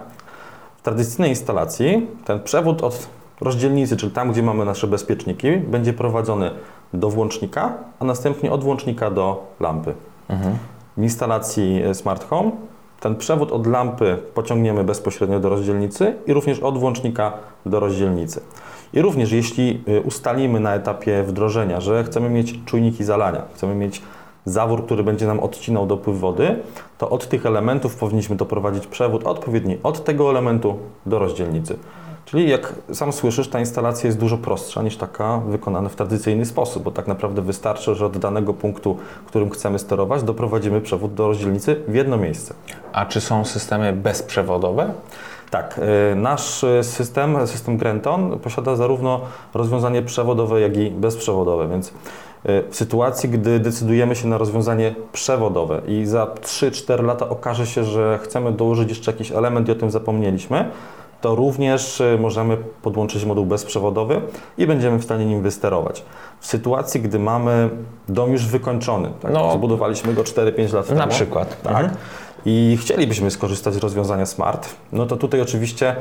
[0.77, 3.09] w tradycyjnej instalacji ten przewód od
[3.43, 6.51] rozdzielnicy, czyli tam, gdzie mamy nasze bezpieczniki, będzie prowadzony
[6.95, 9.95] do włącznika, a następnie od włącznika do lampy.
[10.97, 12.51] W instalacji e, Smart Home
[13.03, 17.33] ten przewód od lampy pociągniemy bezpośrednio do rozdzielnicy i również od włącznika
[17.67, 18.41] do rozdzielnicy.
[18.93, 24.03] I również jeśli y, ustalimy na etapie wdrożenia, że chcemy mieć czujniki zalania, chcemy mieć
[24.45, 26.57] zawór, który będzie nam odcinał dopływ wody,
[26.99, 31.77] to od tych elementów powinniśmy doprowadzić przewód odpowiedni od tego elementu do rozdzielnicy.
[32.33, 36.83] Czyli jak sam słyszysz, ta instalacja jest dużo prostsza niż taka wykonana w tradycyjny sposób,
[36.83, 41.77] bo tak naprawdę wystarczy, że od danego punktu, którym chcemy sterować, doprowadzimy przewód do rozdzielnicy
[41.89, 42.55] w jedno miejsce.
[42.93, 44.93] A czy są systemy bezprzewodowe?
[45.51, 45.81] Tak,
[46.13, 49.21] y, nasz system, system Grenton posiada zarówno
[49.55, 51.93] rozwiązanie przewodowe, jak i bezprzewodowe, więc y,
[52.71, 58.19] w sytuacji, gdy decydujemy się na rozwiązanie przewodowe i za 3-4 lata okaże się, że
[58.23, 60.71] chcemy dołożyć jeszcze jakiś element i o tym zapomnieliśmy,
[61.23, 64.21] to również y, możemy podłączyć moduł bezprzewodowy
[64.59, 66.05] i będziemy w stanie nim wysterować.
[66.41, 67.71] W sytuacji, gdy mamy
[68.09, 69.33] dom już wykończony, tak?
[69.33, 69.53] No.
[69.53, 70.99] zbudowaliśmy go 4-5 lat temu.
[70.99, 71.63] Na przykład.
[71.63, 71.73] Tak.
[71.73, 71.97] Mhm.
[72.47, 75.97] I chcielibyśmy skorzystać z rozwiązania smart, no to tutaj oczywiście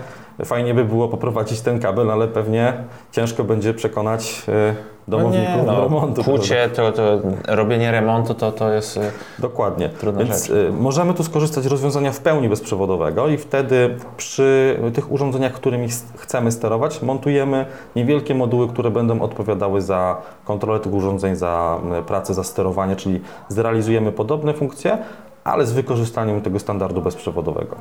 [0.45, 2.73] fajnie by było poprowadzić ten kabel, ale pewnie
[3.12, 4.75] ciężko będzie przekonać y,
[5.08, 6.23] domowników no nie, do no, remontu.
[6.23, 6.41] prawda?
[6.41, 8.97] Kucie, to, to robienie remontu to, to jest...
[8.97, 9.01] y,
[9.39, 9.89] Dokładnie.
[9.89, 10.49] Trudna Więc rzecz.
[10.49, 15.88] y, możemy tu skorzystać z rozwiązania w pełni bezprzewodowego i wtedy przy tych urządzeniach, którymi
[16.17, 22.43] chcemy sterować, montujemy niewielkie moduły, które będą odpowiadały za kontrolę tych urządzeń, za pracę, za
[22.43, 24.97] sterowanie, czyli zrealizujemy podobne funkcje,
[25.43, 27.75] ale z wykorzystaniem tego standardu bezprzewodowego.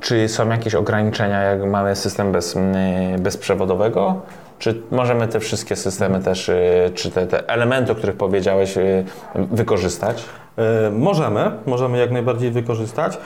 [0.00, 4.20] Czy są jakieś ograniczenia, jak mamy system bez, mm, bezprzewodowego?
[4.58, 9.04] Czy możemy te wszystkie systemy też, y, czy te, te elementy, o których powiedziałeś, y,
[9.34, 10.24] wykorzystać?
[10.58, 13.18] E, Możemy, możemy jak najbardziej wykorzystać.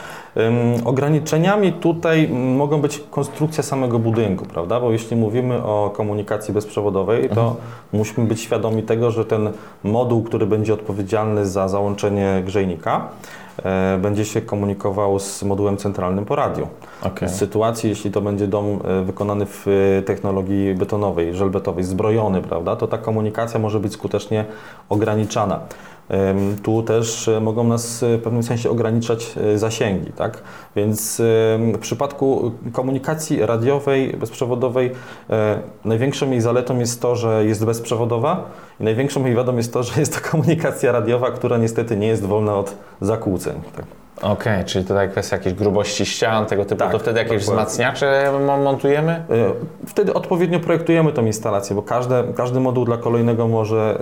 [0.84, 4.80] Ograniczeniami tutaj mogą być konstrukcja samego budynku, prawda?
[4.80, 7.56] Bo jeśli mówimy o komunikacji bezprzewodowej, to
[7.92, 9.50] musimy być świadomi tego, że ten
[9.84, 13.08] moduł, który będzie odpowiedzialny za załączenie grzejnika,
[13.98, 16.68] będzie się komunikował z modułem centralnym po radiu.
[17.26, 22.76] W sytuacji, jeśli to będzie dom e, wykonany w e, technologii betonowej, żelbetowej, zbrojony, prawda,
[22.76, 24.44] to ta komunikacja może być skutecznie
[24.88, 25.60] ograniczana.
[26.62, 30.42] Tu też e, mogą nas w pewnym sensie ograniczać e, zasięgi, tak?
[30.76, 31.22] Więc
[31.74, 34.90] w przypadku komunikacji radiowej, bezprzewodowej
[35.30, 39.82] e, największą jej zaletą jest to, że jest bezprzewodowa i największą jej wadą jest to,
[39.82, 43.60] że jest to komunikacja radiowa, która niestety nie jest wolna od zakłóceń.
[43.76, 43.84] Tak?
[44.22, 47.64] Okej, czyli tutaj kwestia jakiejś grubości ścian, tego typu, Tak, to wtedy jakieś dokładnie.
[47.66, 49.12] wzmacniacze mo- montujemy?
[49.12, 49.24] E,
[49.86, 53.98] Wtedy odpowiednio projektujemy tą instalację, bo każde, każdy moduł dla kolejnego może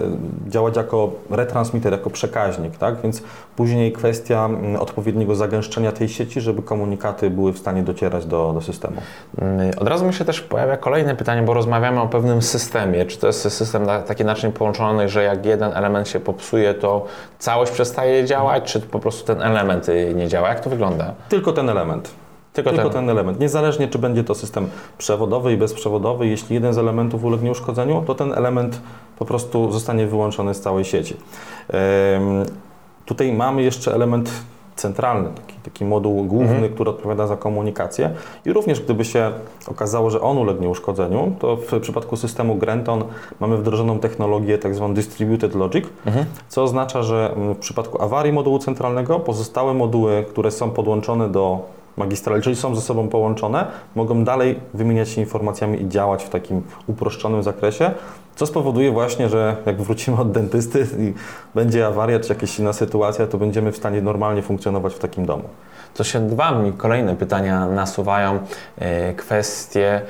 [0.46, 3.00] e, działać jako retransmitter, jako przekaźnik, tak?
[3.02, 3.22] Więc
[3.56, 8.60] później kwestia mm, odpowiedniego zagęszczenia tej sieci, żeby komunikaty były w stanie docierać do, do
[8.60, 8.96] systemu.
[9.42, 13.04] Mm, Od razu mi się też pojawia kolejne pytanie, bo rozmawiamy o pewnym systemie.
[13.06, 17.04] Czy to jest system taki naczyń połączony, że jak jeden element się popsuje, to
[17.38, 20.48] całość przestaje działać, czy po prostu ten element y, nie działa?
[20.48, 21.14] Jak to wygląda?
[21.28, 22.10] Tylko ten element.
[22.52, 22.92] Tylko, Tylko ten.
[22.92, 23.40] ten element.
[23.40, 28.14] Niezależnie, czy będzie to system przewodowy i bezprzewodowy, jeśli jeden z elementów ulegnie uszkodzeniu, to
[28.14, 28.80] ten element
[29.18, 31.16] po prostu zostanie wyłączony z całej sieci.
[33.06, 34.30] Tutaj mamy jeszcze element
[34.76, 38.10] centralny, taki, taki moduł główny, który odpowiada za komunikację.
[38.44, 39.32] I również gdyby się
[39.68, 43.04] okazało, że on ulegnie uszkodzeniu, to w przypadku systemu Grenton
[43.40, 45.84] mamy wdrożoną technologię tak zwaną Distributed Logic,
[46.48, 51.60] co oznacza, że w przypadku awarii modułu centralnego pozostałe moduły, które są podłączone do
[51.96, 56.62] magistrali, czyli są ze sobą połączone, mogą dalej wymieniać się informacjami i działać w takim
[56.86, 57.90] uproszczonym zakresie,
[58.36, 61.14] co spowoduje właśnie, że jak wrócimy od dentysty i
[61.54, 65.44] będzie awaria czy jakaś inna sytuacja, to będziemy w stanie normalnie funkcjonować w takim domu.
[65.94, 68.38] To się dwa mi kolejne pytania nasuwają.
[68.78, 70.02] E, Kwestie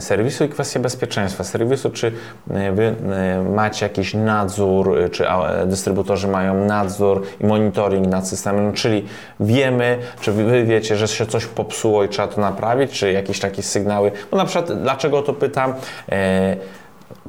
[0.00, 1.44] serwisu i kwestie bezpieczeństwa.
[1.44, 2.12] Serwisu, czy
[2.50, 8.28] e, wy e, macie jakiś nadzór, e, czy e, dystrybutorzy mają nadzór i monitoring nad
[8.28, 9.04] systemem, czyli
[9.40, 13.62] wiemy, czy wy- wiecie, że się coś popsuło i trzeba to naprawić, czy jakieś takie
[13.62, 14.12] sygnały.
[14.30, 15.74] Bo na przykład, dlaczego to pytam?
[16.12, 16.56] E,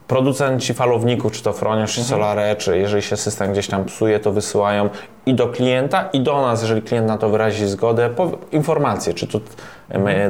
[0.08, 4.32] Producenci falowników, czy to Froniarz, czy Solare, czy jeżeli się system gdzieś tam psuje, to
[4.32, 4.90] wysyłają
[5.26, 8.10] i do klienta, i do nas, jeżeli klient na to wyrazi zgodę,
[8.52, 9.40] informacje, czy e,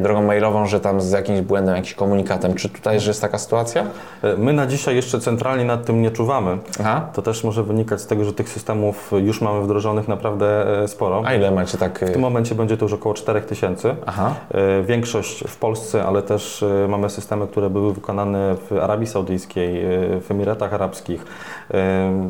[0.02, 3.86] drogą mailową, że tam z jakimś błędem, jakimś komunikatem, czy tutaj że jest taka sytuacja?
[4.24, 6.58] E, My na dzisiaj jeszcze centralnie nad tym nie czuwamy.
[6.80, 7.08] Aha.
[7.14, 11.24] To też może wynikać z tego, że tych systemów już mamy wdrożonych naprawdę e, sporo.
[11.26, 12.00] A ile macie tak?
[12.00, 13.96] W tym momencie będzie to już około 4000.
[14.06, 14.34] Aha.
[14.52, 19.86] E, Większość w Polsce, ale też e, mamy systemy, które były wykonane w Arabii Saudyjskiej,
[19.86, 21.26] e, w Emiratach Arabskich, e,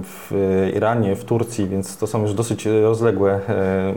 [0.03, 0.31] w
[0.75, 3.93] Iranie, w Turcji, więc to są już dosyć rozległe e,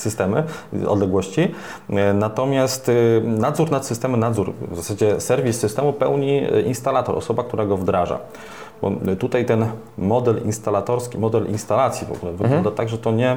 [0.00, 0.44] systemy,
[0.86, 1.54] odległości.
[1.90, 2.92] E, Natomiast e,
[3.24, 8.18] nadzór nad systemem, nadzór, w zasadzie serwis systemu pełni e, instalator, osoba, która go wdraża.
[8.82, 9.66] Bo tutaj ten
[9.98, 13.36] model instalatorski, model instalacji w ogóle wygląda tak, że to nie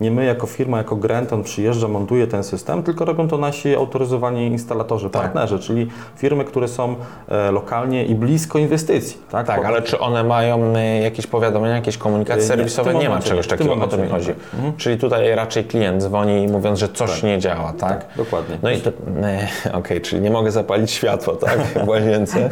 [0.00, 4.46] nie my jako firma, jako Grenton przyjeżdża, montuje ten system, tylko robią to nasi autoryzowani
[4.46, 5.22] instalatorzy, Tak.
[5.22, 5.86] partnerzy, czyli
[6.16, 6.96] firmy, które są
[7.28, 9.18] e, lokalnie i blisko inwestycji.
[9.30, 12.94] Tak, Tak, ale czy one mają y, jakieś powiadomienia, jakieś komunikaty tym serwisowe?
[12.94, 14.30] Nie ma czegoś takiego, o to mi chodzi.
[14.54, 14.76] Mhm.
[14.76, 18.06] Czyli tutaj raczej klient dzwoni mówiąc, że coś nie działa, tak?
[18.16, 18.58] Dokładnie.
[18.62, 18.90] No i to,
[19.22, 22.50] e, okej, czyli nie mogę zapalić światła, tak, w łazience.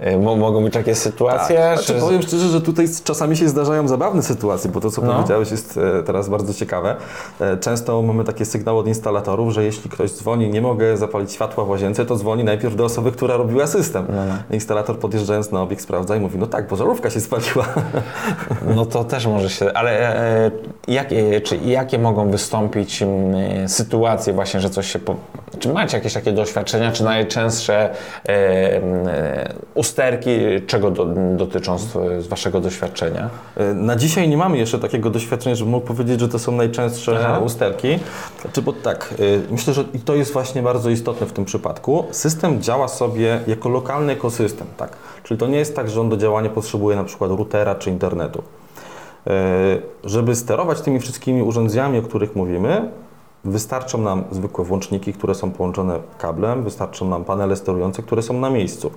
[0.00, 1.78] E, mo- mogą być takie sytuacje, Tak.
[1.78, 2.06] Znaczy, że...
[2.06, 5.12] powiem szczerze, że tutaj czasami się zdarzają zabawne sytuacje, bo to, co No.
[5.14, 6.96] powiedziałeś, jest e, teraz bardzo ciekawe.
[7.40, 11.64] E, Często mamy takie sygnały od instalatorów, że jeśli ktoś dzwoni, nie mogę zapalić światła
[11.64, 14.06] w łazience, to dzwoni najpierw do osoby, która robiła system.
[14.50, 17.66] Instalator podjeżdżając na obiekt sprawdza i mówi, no tak, bo żarówka się spaliła.
[18.76, 20.50] No to też może się, ale e,
[20.88, 25.16] jakie, czy jakie mogą wystąpić m, e, sytuacje właśnie, że coś się, po,
[25.58, 27.90] czy macie jakieś takie doświadczenia, czy najczęstsze
[28.24, 29.54] e, m, e,
[29.90, 30.30] usterki,
[30.66, 31.88] czego do, dotyczą z,
[32.24, 33.30] z waszego doświadczenia?
[33.56, 37.18] E, Na dzisiaj nie mamy jeszcze takiego doświadczenia, żebym mógł powiedzieć, że to są najczęstsze
[37.24, 37.38] Aha.
[37.38, 37.98] usterki.
[38.42, 42.04] Znaczy, bo tak, e, myślę, że i to jest właśnie bardzo istotne w tym przypadku.
[42.10, 44.96] System działa sobie jako lokalny ekosystem, tak?
[45.22, 48.42] Czyli to nie jest tak, że on do działania potrzebuje na przykład routera czy internetu.
[49.26, 49.32] E,
[50.04, 52.88] Żeby sterować tymi wszystkimi urządzeniami, o których mówimy,
[53.44, 58.50] wystarczą nam zwykłe włączniki, które są połączone kablem, wystarczą nam panele sterujące, które są na
[58.50, 58.90] miejscu.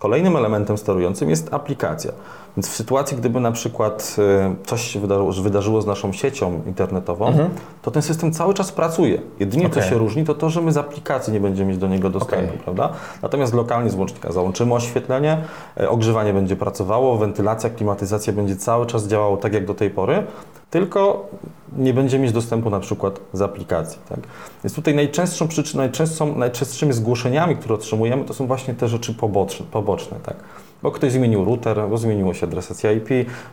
[0.00, 2.12] Kolejnym elementem sterującym jest aplikacja.
[2.56, 7.48] Więc w sytuacji, gdyby na przykład e, coś się wydarzyło, wydarzyło z naszą siecią internetową,
[7.82, 9.20] to ten system cały czas pracuje.
[9.40, 9.90] Jedynie co Okej.
[9.90, 12.58] się różni, to to, że my z aplikacji nie będziemy mieć do niego dostępu, Okej.
[12.58, 12.92] prawda?
[13.22, 15.38] Natomiast lokalnie z łącznika załączymy oświetlenie,
[15.80, 20.26] e, ogrzewanie będzie pracowało, wentylacja, klimatyzacja będzie cały czas działało tak jak do tej pory,
[20.70, 21.28] tylko
[21.76, 23.98] nie będzie mieć dostępu na przykład z aplikacji.
[24.08, 24.18] Tak?
[24.64, 29.66] Więc tutaj najczęstszą przyczyną, najczęstszą, najczęstszymi zgłoszeniami, które otrzymujemy, to są właśnie te rzeczy poboczne.
[29.70, 30.36] poboczne tak?
[30.82, 33.08] Bo ktoś zmienił router, bo zmieniło się adresacja IP,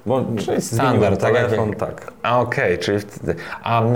[0.05, 2.13] bo Czyli zmienił standard, tak jak- telefon, tak.
[2.23, 3.87] A okej, czyli wtedy, a e,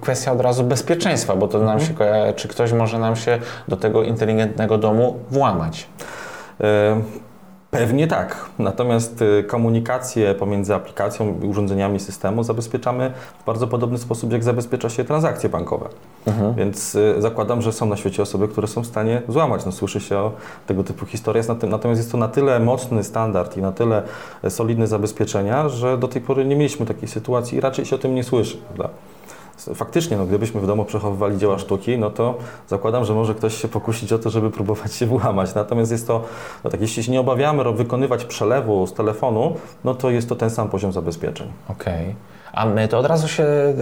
[0.00, 3.76] kwestia od razu bezpieczeństwa, bo to nam się, koja- czy ktoś może nam się do
[3.76, 5.88] tego inteligentnego domu włamać?
[7.70, 8.46] Pewnie tak.
[8.58, 14.88] Natomiast e, komunikację pomiędzy aplikacją i urządzeniami systemu zabezpieczamy w bardzo podobny sposób, jak zabezpiecza
[14.90, 15.88] się transakcje bankowe.
[16.56, 19.66] Więc e, zakładam, że są na świecie osoby, które są w stanie złamać.
[19.66, 20.32] No, słyszy się o
[20.66, 24.02] tego typu historiach, nat- natomiast jest to na tyle mocny standard i na tyle
[24.42, 27.98] e, solidne zabezpieczenia, że do tej pory nie mieliśmy takiej sytuacji i raczej się o
[27.98, 28.56] tym nie słyszy.
[28.56, 28.88] Prawda?
[29.74, 32.34] Faktycznie, no, gdybyśmy w domu przechowywali dzieła sztuki, no to
[32.68, 35.54] zakładam, że może ktoś się pokusić o to, żeby próbować się włamać.
[35.54, 36.22] Natomiast jest to,
[36.64, 40.50] no tak, jeśli się nie obawiamy wykonywać przelewu z telefonu, no to jest to ten
[40.50, 41.52] sam poziom zabezpieczeń.
[41.68, 42.14] Okej.
[42.52, 43.74] A my to od razu się e,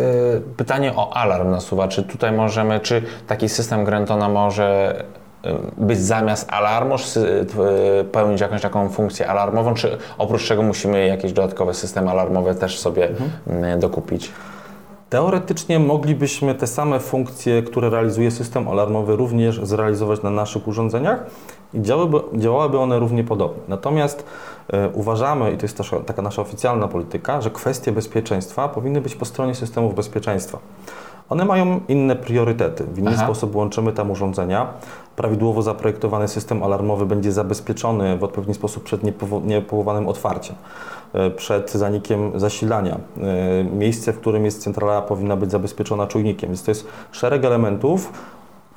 [0.57, 1.89] pytanie o alarm nasuwa.
[1.89, 4.99] Czy tutaj możemy, czy taki system Grentona może
[5.45, 11.33] e, być zamiast alarmu, e, pełnić jakąś taką funkcję alarmową, czy oprócz czego musimy jakieś
[11.33, 13.09] dodatkowe systemy alarmowe też sobie
[13.47, 14.33] m, dokupić?
[15.15, 21.27] Teoretycznie moglibyśmy te same funkcje, które realizuje system alarmowy, również zrealizować na naszych urządzeniach
[21.75, 23.63] i działałyby, działałyby one równie podobnie.
[23.69, 24.25] Natomiast
[24.73, 29.15] e, uważamy, i to jest też taka nasza oficjalna polityka, że kwestie bezpieczeństwa powinny być
[29.15, 30.59] po stronie systemów bezpieczeństwa.
[31.31, 32.85] One mają inne priorytety.
[32.85, 33.25] W inny Aha.
[33.25, 34.67] sposób łączymy tam urządzenia.
[35.17, 40.57] Prawidłowo zaprojektowany system alarmowy będzie zabezpieczony w odpowiedni sposób przed niepowo- niepowołanym otwarciem,
[41.37, 42.99] przed zanikiem zasilania.
[43.21, 46.51] E, Miejsce, w którym jest centrala, powinna być zabezpieczona czujnikiem.
[46.51, 48.13] Więc to jest szereg elementów,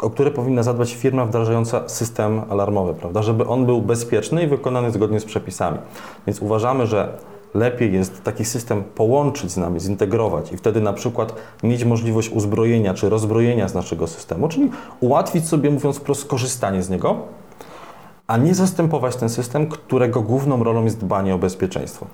[0.02, 3.24] o które powinna zadbać firma wdrażająca system alarmowy, prawda?
[3.24, 5.78] Żeby on był bezpieczny i wykonany zgodnie z przepisami.
[6.28, 7.18] Więc uważamy, że
[7.54, 12.94] lepiej jest taki system połączyć z nami, zintegrować i wtedy na przykład mieć możliwość uzbrojenia
[12.94, 14.70] czy rozbrojenia z naszego systemu, czyli
[15.00, 17.16] ułatwić sobie, mówiąc wprost, korzystanie z niego,
[18.28, 22.06] a nie zastępować ten system, którego główną rolą jest dbanie o bezpieczeństwo.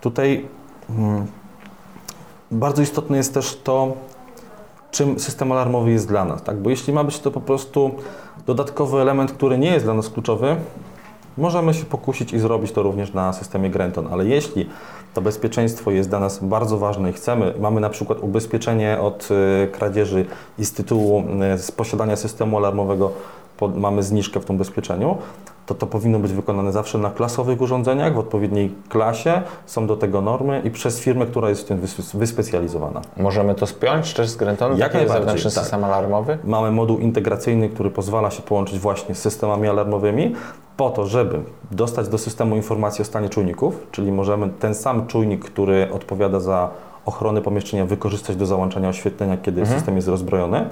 [0.00, 0.48] Tutaj
[0.90, 1.26] mm,
[2.50, 3.92] bardzo istotne jest też to,
[4.90, 6.56] czym system alarmowy jest dla nas, tak?
[6.62, 7.90] Bo jeśli ma być to po prostu
[8.46, 10.56] dodatkowy element, który nie jest dla nas kluczowy,
[11.38, 14.68] możemy się pokusić i zrobić to również na systemie Grenton, ale jeśli
[15.14, 19.28] to bezpieczeństwo jest dla nas bardzo ważne i chcemy, mamy na przykład ubezpieczenie od
[19.64, 20.26] y, kradzieży
[20.58, 23.12] i z tytułu y, z posiadania systemu alarmowego
[23.56, 25.16] pod, mamy zniżkę w tym ubezpieczeniu,
[25.66, 30.20] to to powinno być wykonane zawsze na klasowych urządzeniach, w odpowiedniej klasie, są do tego
[30.20, 33.00] normy i przez firmę, która jest w tym wys- wyspecjalizowana.
[33.16, 34.76] Możemy to spiąć też z Grentonu?
[34.76, 35.62] Jak najbardziej, zewnętrzny tak.
[35.62, 36.38] system alarmowy?
[36.44, 40.34] Mamy moduł integracyjny, który pozwala się połączyć właśnie z systemami alarmowymi,
[40.76, 45.44] po to, żeby dostać do systemu informacje o stanie czujników, czyli możemy ten sam czujnik,
[45.44, 46.70] który odpowiada za
[47.06, 50.68] ochronę pomieszczenia, wykorzystać do załączania oświetlenia, kiedy system jest rozbrojony.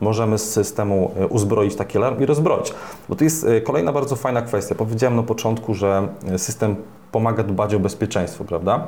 [0.00, 2.74] Możemy z systemu e, uzbroić taki alarm i rozbroić.
[3.08, 4.74] Bo to jest e, kolejna bardzo fajna kwestia.
[4.74, 6.76] Powiedziałem na początku, że e, system
[7.12, 8.86] pomaga dbać o bezpieczeństwo, prawda?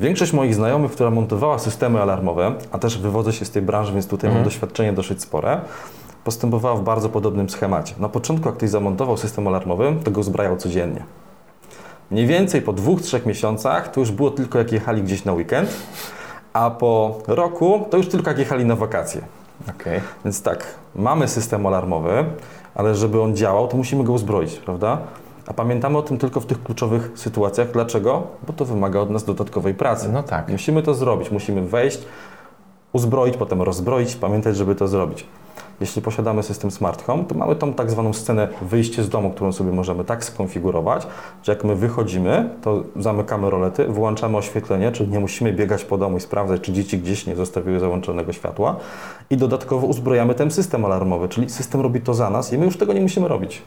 [0.00, 4.06] Większość moich znajomych, która montowała systemy alarmowe, a też wywodzę się z tej branży, więc
[4.06, 5.60] tutaj mam doświadczenie dosyć spore,
[6.24, 7.94] postępowała w bardzo podobnym schemacie.
[7.98, 11.04] Na początku, jak ktoś zamontował system alarmowy, to go zbrajał codziennie.
[12.10, 15.70] Mniej więcej po dwóch, trzech miesiącach to już było tylko jak jechali gdzieś na weekend,
[16.52, 19.20] a po roku to już tylko jak jechali na wakacje.
[19.68, 20.00] Okej.
[20.24, 22.24] Więc tak, mamy system alarmowy,
[22.74, 24.98] ale żeby on działał, to musimy go uzbroić, prawda?
[25.46, 27.70] A pamiętamy o tym tylko w tych kluczowych sytuacjach.
[27.70, 28.22] Dlaczego?
[28.46, 30.08] Bo to wymaga od nas dodatkowej pracy.
[30.12, 30.48] No tak.
[30.48, 31.98] Musimy to zrobić, musimy wejść,
[32.92, 35.26] uzbroić, potem rozbroić, pamiętać, żeby to zrobić.
[35.80, 39.52] Jeśli posiadamy system Smart Home, to mamy tą tak zwaną scenę wyjście z domu, którą
[39.52, 41.06] sobie możemy tak skonfigurować,
[41.42, 46.16] że jak my wychodzimy, to zamykamy rolety, wyłączamy oświetlenie, czyli nie musimy biegać po domu
[46.16, 48.76] i sprawdzać, czy dzieci gdzieś nie zostawiły załączonego światła
[49.30, 52.76] i dodatkowo uzbrojamy ten system alarmowy, czyli system robi to za nas i my już
[52.76, 53.62] tego nie musimy robić.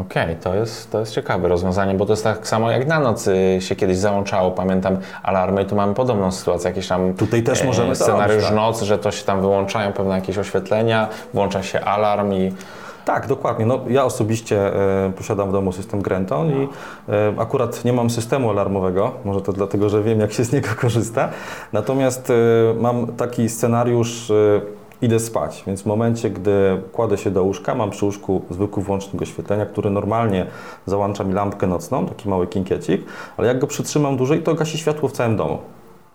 [0.00, 3.26] Okej, to, jest, to jest ciekawe rozwiązanie, bo to jest tak samo jak na noc
[3.26, 7.64] y, się kiedyś załączało, pamiętam alarmy i tu mamy podobną sytuację, jakieś tam Tutaj też
[7.64, 8.56] możemy to scenariusz robić, tak.
[8.56, 12.52] noc, że to się tam wyłączają pewne jakieś oświetlenia, włącza się alarm i
[13.04, 13.66] Tak, dokładnie.
[13.66, 14.74] No, ja osobiście
[15.06, 16.68] e, posiadam w domu system Grenton i
[17.08, 20.68] e, akurat nie mam systemu alarmowego, może to dlatego, że wiem jak się z niego
[20.80, 21.28] korzysta.
[21.72, 22.34] Natomiast e,
[22.80, 24.60] mam taki scenariusz, e,
[25.02, 29.22] idę spać, więc w momencie, gdy kładę się do łóżka, mam przy łóżku zwykły włącznik
[29.22, 30.46] oświetlenia, który normalnie
[30.86, 33.04] załącza mi lampkę nocną, taki mały kinkiecik,
[33.36, 35.58] ale jak go przytrzymam dłużej, to gasi światło w całym domu.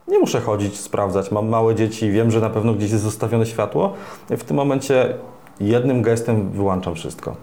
[0.07, 1.31] Nie muszę chodzić, sprawdzać.
[1.31, 3.93] Mam małe dzieci, wiem, że na pewno gdzieś jest zostawione światło.
[4.29, 5.13] W tym momencie
[5.59, 7.35] jednym gestem wyłączam wszystko.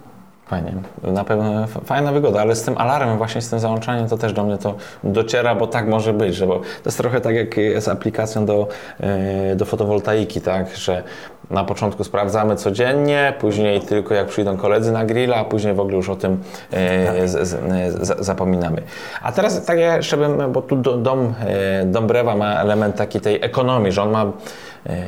[0.49, 0.72] Fajnie,
[1.03, 4.44] na pewno fajna wygoda, ale z tym alarmem, właśnie z tym załączaniem, to też do
[4.44, 4.74] mnie to
[5.05, 8.68] dociera, bo tak może być, że bo to jest trochę tak jak z aplikacją do,
[9.01, 11.03] e, do fotowoltaiki, tak, że
[11.51, 15.96] na początku sprawdzamy codziennie, później tylko jak przyjdą koledzy na grilla, a później w ogóle
[15.96, 16.38] już o tym
[16.72, 18.82] e, z, z, z, zapominamy.
[19.22, 22.96] A teraz tak ja jeszcze bym, bo tu do, dom, e, dom Brewa ma element
[22.96, 24.32] takiej tej ekonomii, że on ma E,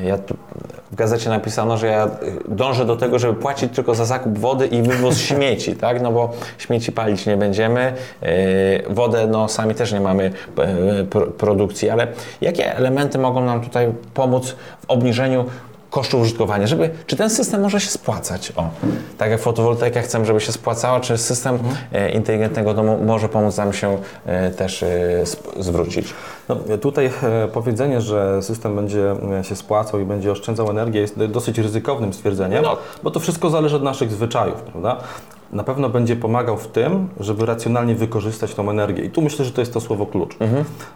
[0.05, 0.35] Ja tu
[0.93, 2.11] w gazecie napisano, że ja
[2.49, 6.03] dążę do tego, żeby płacić tylko za zakup wody i wywóz śmieci, tak?
[6.03, 7.81] No bo śmieci palić nie będziemy,
[8.23, 12.07] e, wodę no sami też nie mamy e, pro- produkcji, ale
[12.41, 15.45] jakie elementy mogą nam tutaj pomóc w obniżeniu
[15.91, 18.53] kosztów użytkowania, żeby, czy ten system może się spłacać?
[18.57, 18.69] O,
[19.19, 21.59] tak jak fotowoltaika chcemy, żeby się spłacała, czy system
[21.93, 24.89] e, inteligentnego domu może pomóc nam się e, też e,
[25.59, 26.15] zwrócić?
[26.49, 27.11] No, tutaj
[27.53, 32.77] powiedzenie, że system będzie się spłacał i będzie oszczędzał energię jest dosyć ryzykownym stwierdzeniem, No.
[33.03, 34.97] bo to wszystko zależy od naszych zwyczajów, prawda?
[35.53, 39.05] Na pewno będzie pomagał w tym, żeby racjonalnie wykorzystać tą energię.
[39.05, 40.37] I tu myślę, że to jest to słowo klucz.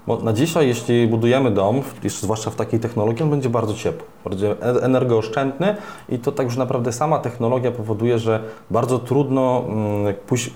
[0.07, 4.47] Bo na dzisiaj, jeśli budujemy dom, zwłaszcza w takiej technologii, on będzie bardzo ciepły, bardzo
[4.47, 5.77] e- energooszczędny
[6.09, 10.51] i to tak już naprawdę sama technologia powoduje, że bardzo trudno mm, pójść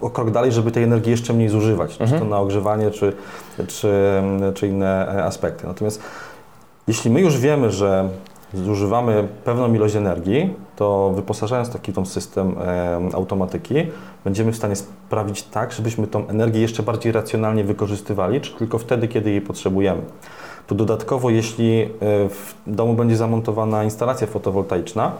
[0.00, 3.12] o krok dalej, żeby tej energii jeszcze mniej zużywać, czy to na ogrzewanie, czy,
[3.66, 4.22] czy,
[4.54, 5.66] czy inne e, aspekty.
[5.66, 6.02] Natomiast
[6.88, 8.08] jeśli my już wiemy, że
[8.54, 12.54] zużywamy pewną ilość energii, to wyposażając taki tą system
[13.14, 13.74] automatyki,
[14.24, 19.08] będziemy w stanie sprawić tak, żebyśmy tą energię jeszcze bardziej racjonalnie wykorzystywali, czy tylko wtedy,
[19.08, 20.02] kiedy jej potrzebujemy.
[20.66, 21.88] Tu dodatkowo, jeśli e,
[22.28, 25.12] w domu będzie zamontowana instalacja fotowoltaiczna,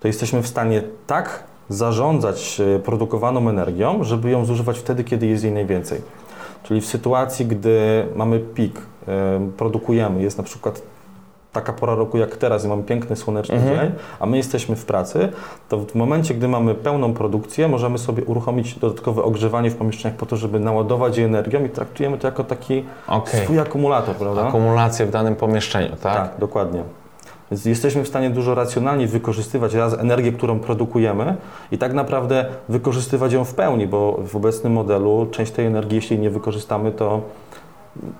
[0.00, 5.44] to jesteśmy w stanie tak zarządzać e, produkowaną energią, żeby ją zużywać wtedy, kiedy jest
[5.44, 6.00] jej najwięcej.
[6.62, 8.80] Czyli w sytuacji, gdy mamy pik,
[9.56, 10.82] produkujemy, jest na przykład
[11.52, 15.28] taka pora roku jak teraz i mamy piękny, słoneczny dzień, a my jesteśmy w pracy,
[15.68, 20.26] to w momencie, gdy mamy pełną produkcję, możemy sobie uruchomić dodatkowe ogrzewanie w pomieszczeniach po
[20.26, 23.44] to, żeby naładować je energią i traktujemy to jako taki Okej.
[23.44, 24.48] swój akumulator, prawda?
[24.48, 26.16] Akumulację w danym pomieszczeniu, tak?
[26.16, 26.82] Tak, dokładnie.
[27.50, 31.36] Więc jesteśmy w stanie dużo racjonalniej wykorzystywać raz energię, którą produkujemy
[31.72, 36.18] i tak naprawdę wykorzystywać ją w pełni, bo w obecnym modelu część tej energii, jeśli
[36.18, 37.20] nie wykorzystamy, to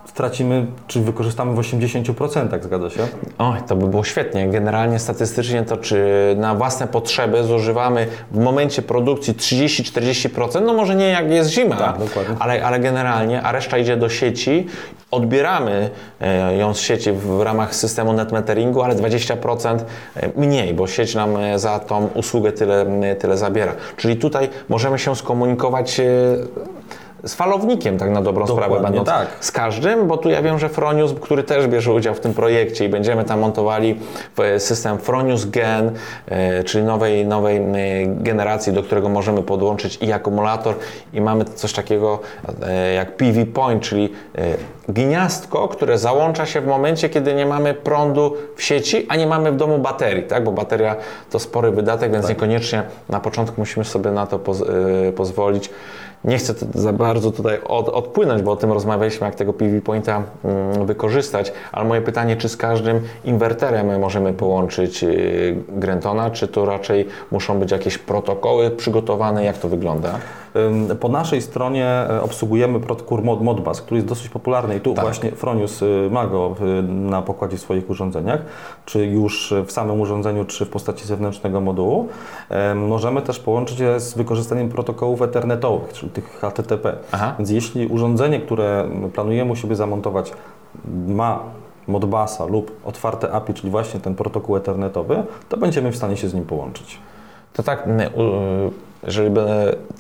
[0.07, 3.09] stracimy, czy wykorzystamy w 80%, zgadza się?
[3.39, 4.49] Oj, to by było świetnie.
[4.49, 6.07] Generalnie statystycznie to czy
[6.39, 11.97] na własne potrzeby zużywamy w momencie produkcji 30-40%, no może nie jak jest zima, Tak,
[12.39, 14.67] ale, ale generalnie, a reszta idzie do sieci,
[15.11, 15.91] odbieramy
[16.21, 19.79] e, ją z sieci w ramach systemu net meteringu, ale 20%
[20.37, 22.87] mniej, bo sieć nam e, za tą usługę tyle,
[23.19, 23.73] tyle zabiera.
[23.97, 26.05] Czyli tutaj możemy się skomunikować e,
[27.25, 29.29] z falownikiem, tak na dobrą Dokładnie sprawę, będąc tak.
[29.41, 32.85] z każdym, bo tu ja wiem, że Fronius, który też bierze udział w tym projekcie
[32.85, 33.99] i będziemy tam montowali
[34.37, 35.93] w system Fronius Gen,
[36.27, 37.63] e, czyli nowej, nowej e,
[38.07, 40.75] generacji, do którego możemy podłączyć i akumulator
[41.13, 42.19] i mamy coś takiego
[42.63, 44.45] e, jak PV Point, czyli e,
[44.89, 49.53] gniazdko, które załącza się w momencie, kiedy nie mamy prądu w sieci, a nie mamy
[49.53, 50.45] w domu baterii, tak?
[50.45, 50.97] bo bateria
[51.31, 54.63] to spory wydatek, więc niekoniecznie na początku musimy sobie na to poz,
[55.09, 55.71] e, pozwolić.
[56.25, 60.23] Nie chcę za bardzo tutaj od, odpłynąć, bo o tym rozmawialiśmy, jak tego PV Pointa
[60.45, 66.65] mm, wykorzystać, ale moje pytanie, czy z każdym inwerterem możemy połączyć y, Grentona, czy to
[66.65, 70.19] raczej muszą być jakieś protokoły przygotowane, jak to wygląda?
[71.01, 75.05] Po naszej stronie e, obsługujemy protokół Modbus, który jest dosyć popularny i tu tak.
[75.05, 76.55] właśnie Fronius y, ma go
[76.89, 78.41] na pokładzie w swoich urządzeniach,
[78.85, 82.09] czy już w samym urządzeniu, czy w postaci zewnętrznego modułu.
[82.75, 86.97] Możemy też połączyć je z wykorzystaniem protokołów ethernetowych, czyli tych HTTP.
[87.13, 87.35] Aha.
[87.39, 90.33] Więc jeśli urządzenie, które planujemy u siebie zamontować
[91.09, 91.41] ma
[91.89, 96.35] Modbusa lub otwarte API, czyli właśnie ten protokół ethernetowy, to będziemy w stanie się z
[96.35, 96.99] nim połączyć.
[97.53, 97.89] To tak,
[99.07, 99.31] jeżeli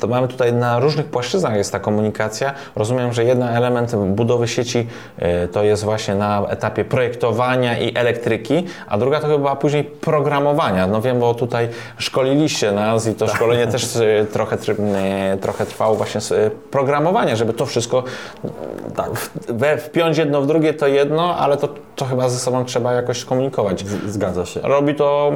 [0.00, 2.54] to mamy tutaj na różnych płaszczyznach jest ta komunikacja.
[2.76, 4.86] Rozumiem, że jeden element budowy sieci
[5.18, 10.86] e, to jest właśnie na etapie projektowania i elektryki, a druga to chyba później programowania.
[10.86, 13.36] No wiem, bo tutaj szkoliliście nas i to tak.
[13.36, 18.04] szkolenie też e, trochę, e, trochę trwało właśnie z programowania, żeby to wszystko
[18.96, 19.10] tak,
[19.78, 23.84] wpiąć jedno w drugie to jedno, ale to, to chyba ze sobą trzeba jakoś komunikować.
[24.06, 24.60] Zgadza się.
[24.62, 25.32] Robi to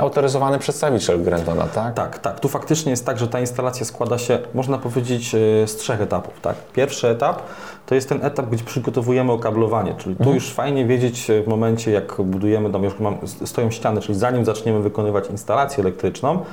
[0.00, 1.94] autoryzowany przedstawiciel Grendona, tak?
[1.94, 2.40] Tak, tak.
[2.40, 6.40] Tu faktycznie jest tak, że ta instalacja składa się, można powiedzieć, e, z trzech etapów.
[6.40, 6.56] Tak?
[6.72, 7.42] Pierwszy etap
[7.86, 10.34] to jest ten etap, gdzie przygotowujemy okablowanie, czyli tu mhm.
[10.34, 14.44] już fajnie wiedzieć e, w momencie, jak budujemy dom, już mam, stoją ściany, czyli zanim
[14.44, 16.44] zaczniemy wykonywać instalację elektryczną,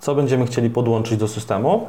[0.00, 1.86] co będziemy chcieli podłączyć do systemu,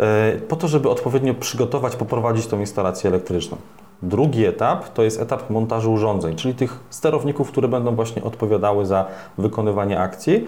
[0.00, 3.56] e, po to, żeby odpowiednio przygotować, poprowadzić tą instalację elektryczną.
[4.02, 9.06] Drugi etap to jest etap montażu urządzeń, czyli tych sterowników, które będą właśnie odpowiadały za
[9.38, 10.46] wykonywanie akcji.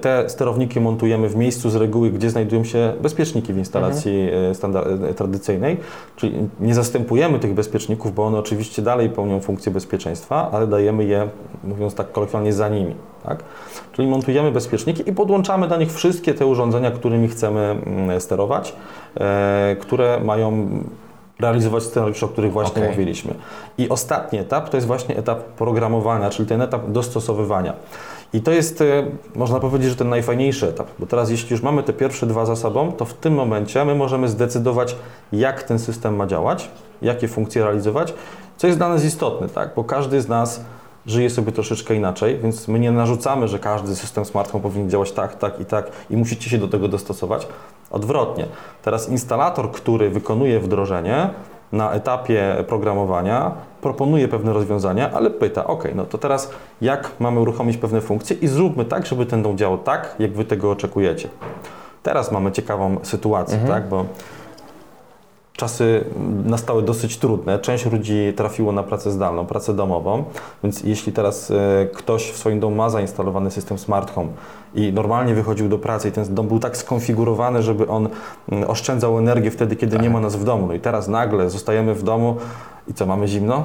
[0.00, 5.14] Te sterowniki montujemy w miejscu z reguły, gdzie znajdują się bezpieczniki w instalacji mhm.
[5.14, 5.76] Tradycyjnej,
[6.16, 11.28] czyli nie zastępujemy tych bezpieczników, bo one oczywiście dalej pełnią funkcję bezpieczeństwa, ale dajemy je,
[11.64, 12.94] mówiąc tak kolokwialnie, za nimi.
[13.24, 13.44] Tak?
[13.92, 18.74] Czyli montujemy bezpieczniki i podłączamy do nich wszystkie te urządzenia, którymi chcemy mm, sterować,
[19.20, 20.68] e, które mają
[21.40, 22.90] realizować scenariusze, o których właśnie okay.
[22.90, 23.34] mówiliśmy.
[23.78, 27.72] I ostatni etap to jest właśnie etap programowania, czyli ten etap dostosowywania.
[28.32, 31.82] I to jest, e, można powiedzieć, że ten najfajniejszy etap, bo teraz jeśli już mamy
[31.82, 34.96] te pierwsze dwa za sobą, to w tym momencie my możemy zdecydować,
[35.32, 36.70] jak ten system ma działać,
[37.02, 38.14] jakie funkcje realizować,
[38.56, 39.70] co jest dla nas istotne, tak?
[39.76, 40.60] bo każdy z nas
[41.06, 45.38] żyje sobie troszeczkę inaczej, więc my nie narzucamy, że każdy system smartphone powinien działać tak,
[45.38, 47.46] tak i tak i musicie się do tego dostosować.
[47.90, 48.46] Odwrotnie.
[48.82, 51.30] Teraz instalator, który wykonuje wdrożenie,
[51.72, 56.50] na etapie programowania proponuje pewne rozwiązania, ale pyta, ok, no to teraz
[56.80, 60.44] jak mamy uruchomić pewne funkcje i zróbmy tak, żeby ten dom działał tak, jak Wy
[60.44, 61.28] tego oczekujecie.
[62.02, 63.72] Teraz mamy ciekawą sytuację, mhm.
[63.72, 64.04] tak, bo
[65.52, 66.04] czasy
[66.44, 67.58] nastały dosyć trudne.
[67.58, 70.24] Część ludzi trafiło na pracę zdalną, pracę domową,
[70.62, 74.28] więc jeśli teraz e, ktoś w swoim domu ma zainstalowany system smart home
[74.74, 78.08] i normalnie wychodził do pracy i ten dom był tak skonfigurowany, żeby on
[78.52, 80.02] mm, oszczędzał energię wtedy, kiedy tak.
[80.02, 80.66] nie ma nas w domu.
[80.66, 82.36] No i teraz nagle zostajemy w domu
[82.88, 83.64] i co, mamy zimno?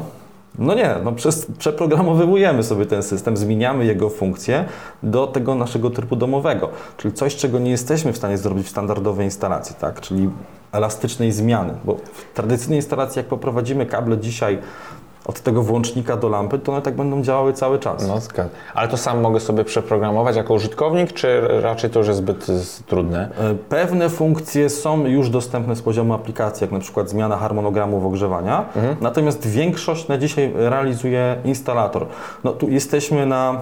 [0.60, 4.66] No nie, no przez, przeprogramowujemy sobie ten system, zmieniamy jego funkcję
[5.03, 9.26] do tego naszego trybu domowego, czyli coś, czego nie jesteśmy w stanie zrobić w standardowej
[9.26, 10.01] instalacji, tak?
[10.01, 10.30] czyli
[10.72, 14.58] elastycznej zmiany, bo w tradycyjnej instalacji, jak poprowadzimy kable dzisiaj
[15.28, 18.07] od tego włącznika do lampy, to one tak będą działały cały czas.
[18.07, 18.49] No, zgadzam.
[18.73, 22.47] Ale to sam mogę sobie przeprogramować jako użytkownik, czy raczej to już jest zbyt
[22.86, 23.30] trudne?
[23.39, 28.65] E, pewne funkcje są już dostępne z poziomu aplikacji, jak na przykład zmiana harmonogramów ogrzewania,
[28.75, 28.95] mhm.
[29.01, 32.05] natomiast większość na dzisiaj realizuje instalator.
[32.43, 33.61] No tu jesteśmy na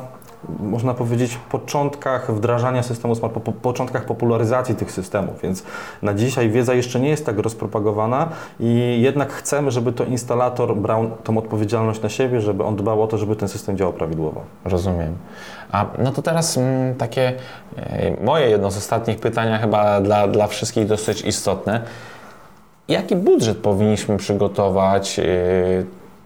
[0.60, 5.64] można powiedzieć, początkach wdrażania systemu smart, po, początkach popularyzacji tych systemów, więc
[6.02, 8.30] na dzisiaj wiedza jeszcze nie jest tak rozpropagowana
[8.60, 13.08] i jednak chcemy, żeby to instalator brał tą odpowiedzialność na siebie, żeby on dbał o
[13.08, 14.42] to, żeby ten system działał prawidłowo.
[14.66, 15.16] Rozumiem.
[15.72, 17.34] A no to teraz m, mm, takie
[17.78, 21.82] e, moje jedno z ostatnich pytania, chyba dla, dla wszystkich dosyć istotne.
[22.88, 25.18] Jaki budżet powinniśmy przygotować?
[25.18, 25.26] Yy,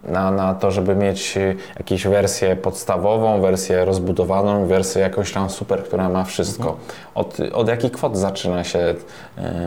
[0.04, 5.84] na, na to, żeby mieć y, jakąś wersję podstawową, wersję rozbudowaną, wersję jakąś tam super,
[5.84, 6.78] która ma wszystko.
[7.16, 8.93] Od, od jakich kwot zaczyna się y,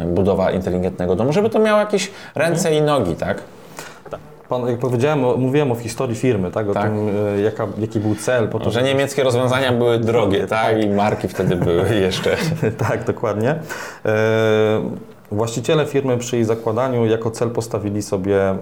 [0.06, 3.42] budowa inteligentnego domu, żeby to miało jakieś ręce i nogi, tak?
[4.10, 4.20] tak.
[4.48, 6.68] Pan, jak powiedziałem, mówiłem o historii firmy, tak?
[6.68, 6.82] o tak.
[6.82, 8.48] tym, y, jaka, jaki był cel.
[8.48, 10.82] Po to, że niemieckie rozwiązania były drogie, tak?
[10.82, 12.36] I marki wtedy były jeszcze.
[12.88, 13.50] tak, dokładnie.
[14.06, 14.80] E,
[15.32, 18.54] właściciele firmy przy jej zakładaniu jako cel postawili sobie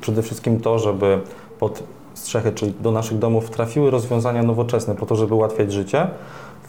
[0.00, 1.20] przede wszystkim to, żeby
[1.58, 1.82] pod
[2.14, 6.06] strzechy, czyli do naszych domów trafiły rozwiązania nowoczesne po to, żeby ułatwiać życie.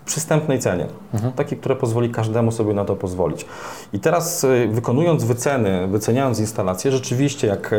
[0.05, 0.86] przystępnej cenie.
[1.14, 1.34] Mhm.
[1.34, 3.45] Takie, które pozwoli każdemu sobie na to pozwolić.
[3.93, 7.76] I teraz y, wykonując wyceny, wyceniając instalację, rzeczywiście jak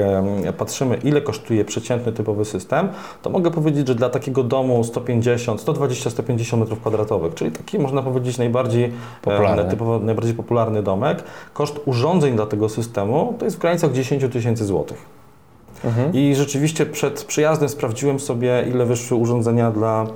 [0.58, 2.88] patrzymy ile kosztuje przeciętny typowy system,
[3.22, 8.92] to mogę powiedzieć, że dla takiego domu 150, 120-150 m2, czyli taki można powiedzieć najbardziej
[9.22, 9.70] popularny.
[9.70, 11.24] Typowo, najbardziej popularny domek,
[11.54, 15.17] koszt urządzeń dla tego systemu to jest w granicach 10 tysięcy złotych.
[15.84, 16.12] Mhm.
[16.14, 20.06] I rzeczywiście przed przyjazdem sprawdziłem sobie, ile wyszły urządzenia dla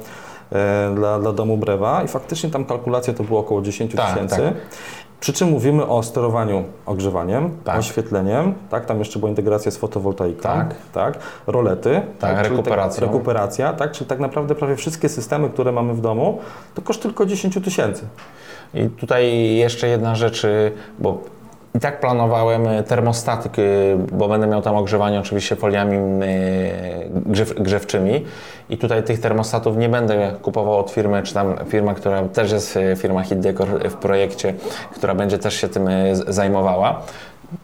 [0.52, 4.36] E, dla, dla domu Brewa i faktycznie tam kalkulacja to było około 10 tak, tysięcy.
[4.36, 4.54] Tak.
[5.20, 7.78] Przy czym mówimy o sterowaniu ogrzewaniem, tak.
[7.78, 8.86] oświetleniem, tak?
[8.86, 10.74] tam jeszcze była integracja z fotowoltaiką, tak.
[10.92, 11.18] tak?
[11.46, 13.00] rolety, tak, tak rekuperacja.
[13.00, 13.92] Tak, rekuperacja, tak?
[13.92, 16.38] czyli tak naprawdę prawie wszystkie systemy, które mamy w domu,
[16.74, 18.02] to koszt tylko 10 tysięcy.
[18.74, 20.46] I tutaj jeszcze jedna rzecz,
[20.98, 21.20] bo
[21.74, 23.52] i tak planowałem e, termostatyk,
[24.12, 26.00] bo będę miał tam ogrzewanie oczywiście foliami e,
[27.10, 28.24] grzew, grzewczymi
[28.70, 32.76] i tutaj tych termostatów nie będę kupował od firmy, czy tam firma, która też jest
[32.76, 34.54] e, firma Hit Decor w projekcie,
[34.94, 35.88] która będzie też się tym
[36.28, 37.02] zajmowała.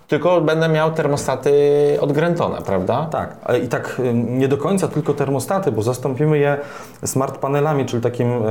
[0.09, 1.53] Tylko będę miał termostaty
[2.01, 3.09] od Grentona, prawda?
[3.11, 6.57] Tak, i tak nie do końca tylko termostaty, bo zastąpimy je
[7.05, 8.43] smart panelami, czyli takim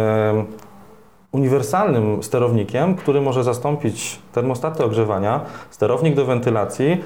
[1.37, 7.03] uniwersalnym sterownikiem, który może zastąpić termostaty ogrzewania, sterownik do wentylacji,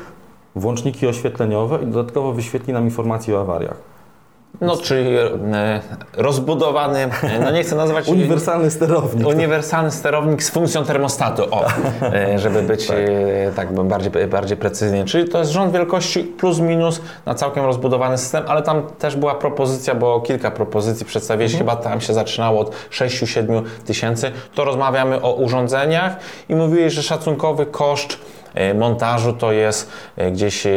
[0.56, 3.91] włączniki oświetleniowe i dodatkowo wyświetli nam informacje o awariach.
[4.62, 5.32] No, czyli e,
[6.18, 7.10] rozbudowany,
[7.44, 8.08] no nie chcę nazwać...
[8.08, 9.28] uniwersalny sterownik.
[9.28, 11.66] Uniwersalny sterownik z funkcją termostatu, o,
[12.02, 15.06] e, żeby być tak, e, tak bardziej, bardziej precyzyjnie.
[15.06, 19.36] Czyli to jest rząd wielkości plus minus na całkiem rozbudowany system, ale tam też była
[19.36, 21.78] propozycja, bo kilka propozycji przedstawiliście, mhm.
[21.78, 24.32] chyba tam się zaczynało od 6-7 tysięcy.
[24.56, 26.16] To rozmawiamy o urządzeniach
[26.50, 28.20] i mówiłeś, że szacunkowy koszt
[28.76, 29.92] montażu to jest
[30.32, 30.68] gdzieś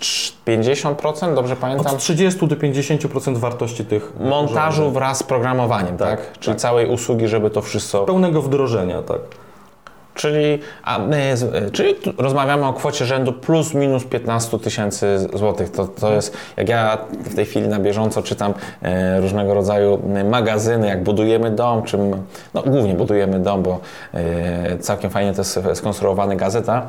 [0.00, 1.94] 50%, dobrze pamiętam?
[1.94, 4.94] Od 30 do 50% wartości tych montażu urządzeń.
[4.94, 6.20] wraz z programowaniem, tak?
[6.20, 6.38] tak?
[6.38, 6.60] Czyli tak.
[6.60, 8.04] całej usługi, żeby to wszystko...
[8.04, 9.18] Pełnego wdrożenia, tak.
[10.16, 11.00] Czyli, a
[11.72, 15.70] czyli rozmawiamy o kwocie rzędu plus minus 15 tysięcy złotych.
[15.70, 20.86] To, to jest, jak ja w tej chwili na bieżąco czytam e, różnego rodzaju magazyny,
[20.86, 22.10] jak budujemy dom, czym,
[22.54, 23.80] no głównie budujemy dom, bo
[24.14, 26.86] e, całkiem fajnie to jest skonstruowana gazeta,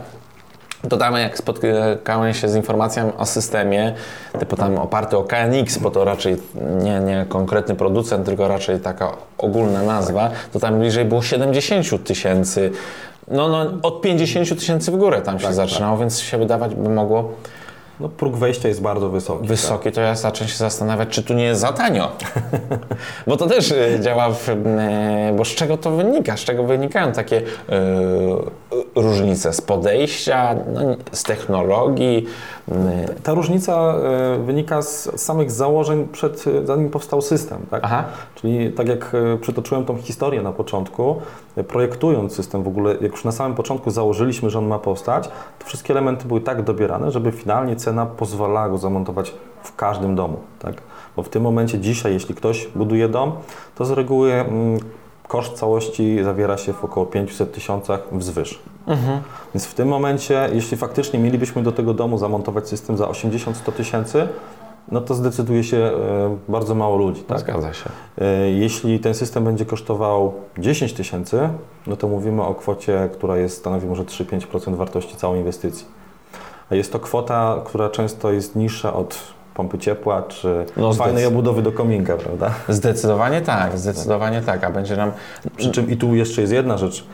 [0.88, 3.94] Dodamy, jak spotkałem się z informacją o systemie,
[4.40, 6.38] typu tam oparty o KNX, bo to raczej
[6.84, 12.72] nie, nie konkretny producent, tylko raczej taka ogólna nazwa, to tam bliżej było 70 tysięcy.
[13.28, 16.00] No, no, od 50 tysięcy w górę tam się tak, zaczynało, tak.
[16.00, 17.32] więc się wydawać by mogło
[18.00, 19.48] no, próg wejścia jest bardzo wysoki.
[19.48, 19.94] Wysoki, tak?
[19.94, 22.12] to ja zacząłem się zastanawiać, czy tu nie jest za tanio.
[23.28, 26.38] bo to też e, działa, w, e, bo z czego to wynika?
[26.38, 27.76] Z czego wynikają takie yy,
[28.96, 29.54] różnice?
[29.54, 30.82] Z podejścia, no,
[31.12, 32.26] z technologii?
[33.24, 33.96] Ta różnica
[34.46, 37.66] wynika z samych założeń przed, zanim powstał system.
[37.72, 37.84] Tak?
[38.36, 41.16] Czyli tak jak przytoczyłem tą historię na początku,
[41.68, 45.66] projektując system w ogóle, jak już na samym początku założyliśmy, że on ma powstać, to
[45.66, 50.38] wszystkie elementy były tak dobierane, żeby finalnie cena pozwalała go zamontować w każdym domu.
[50.60, 50.76] Tak?
[51.16, 53.32] Bo w tym momencie dzisiaj, jeśli ktoś buduje dom,
[53.76, 54.80] to z reguły mm,
[55.28, 58.60] koszt całości zawiera się w około 500 tysiącach wzwyż.
[58.88, 59.22] Mhm.
[59.54, 64.28] Więc w tym momencie, jeśli faktycznie mielibyśmy do tego domu zamontować system za 80-100 tysięcy,
[64.92, 65.92] no to zdecyduje się e,
[66.50, 67.22] bardzo mało ludzi.
[67.22, 67.40] Tak?
[67.40, 67.90] Zgadza się.
[68.22, 71.50] E, jeśli ten system będzie kosztował 10 tysięcy,
[71.88, 75.86] no to mówimy o kwocie, która jest, stanowi może 3-5% wartości całej inwestycji.
[76.70, 79.18] A jest to kwota, która często jest niższa od
[79.54, 82.52] pompy ciepła, czy no, fajnej obudowy do kominka, prawda?
[82.70, 85.12] Zdecydowanie tak, zdecydowanie tak, a będzie nam...
[85.58, 87.06] Przy czym i tu jeszcze jest jedna rzecz,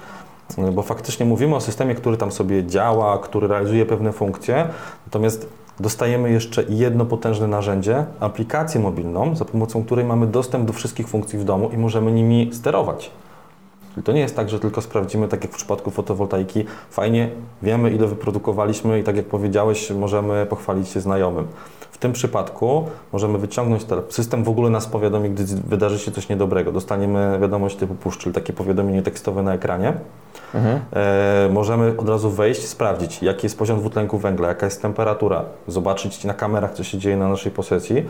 [0.74, 4.68] bo faktycznie mówimy o systemie, który tam sobie działa, który realizuje pewne funkcje,
[5.08, 11.08] natomiast dostajemy jeszcze jedno potężne narzędzie, aplikację mobilną, za pomocą której mamy dostęp do wszystkich
[11.08, 13.12] funkcji w domu i możemy nimi sterować.
[14.02, 17.30] To nie jest tak, że tylko sprawdzimy, tak jak w przypadku fotowoltaiki, fajnie,
[17.62, 21.48] wiemy ile wyprodukowaliśmy i tak jak powiedziałeś, możemy pochwalić się znajomym.
[21.92, 26.72] W tym przypadku możemy wyciągnąć system w ogóle nas powiadomi, gdy wydarzy się coś niedobrego.
[26.72, 29.94] Dostaniemy wiadomość typu push, czyli takie powiadomienie tekstowe na ekranie.
[30.54, 30.80] Mhm.
[30.94, 36.24] E, możemy od razu wejść, sprawdzić, jaki jest poziom dwutlenku węgla, jaka jest temperatura, zobaczyć
[36.24, 38.06] na kamerach, co się dzieje na naszej posesji,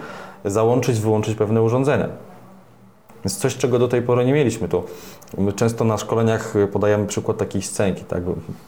[0.46, 2.08] załączyć, wyłączyć pewne urządzenia.
[3.24, 4.84] Jest coś, czego do tej pory nie mieliśmy tu.
[5.38, 8.24] My często na szkoleniach podajemy przykład takiej scenki, tak?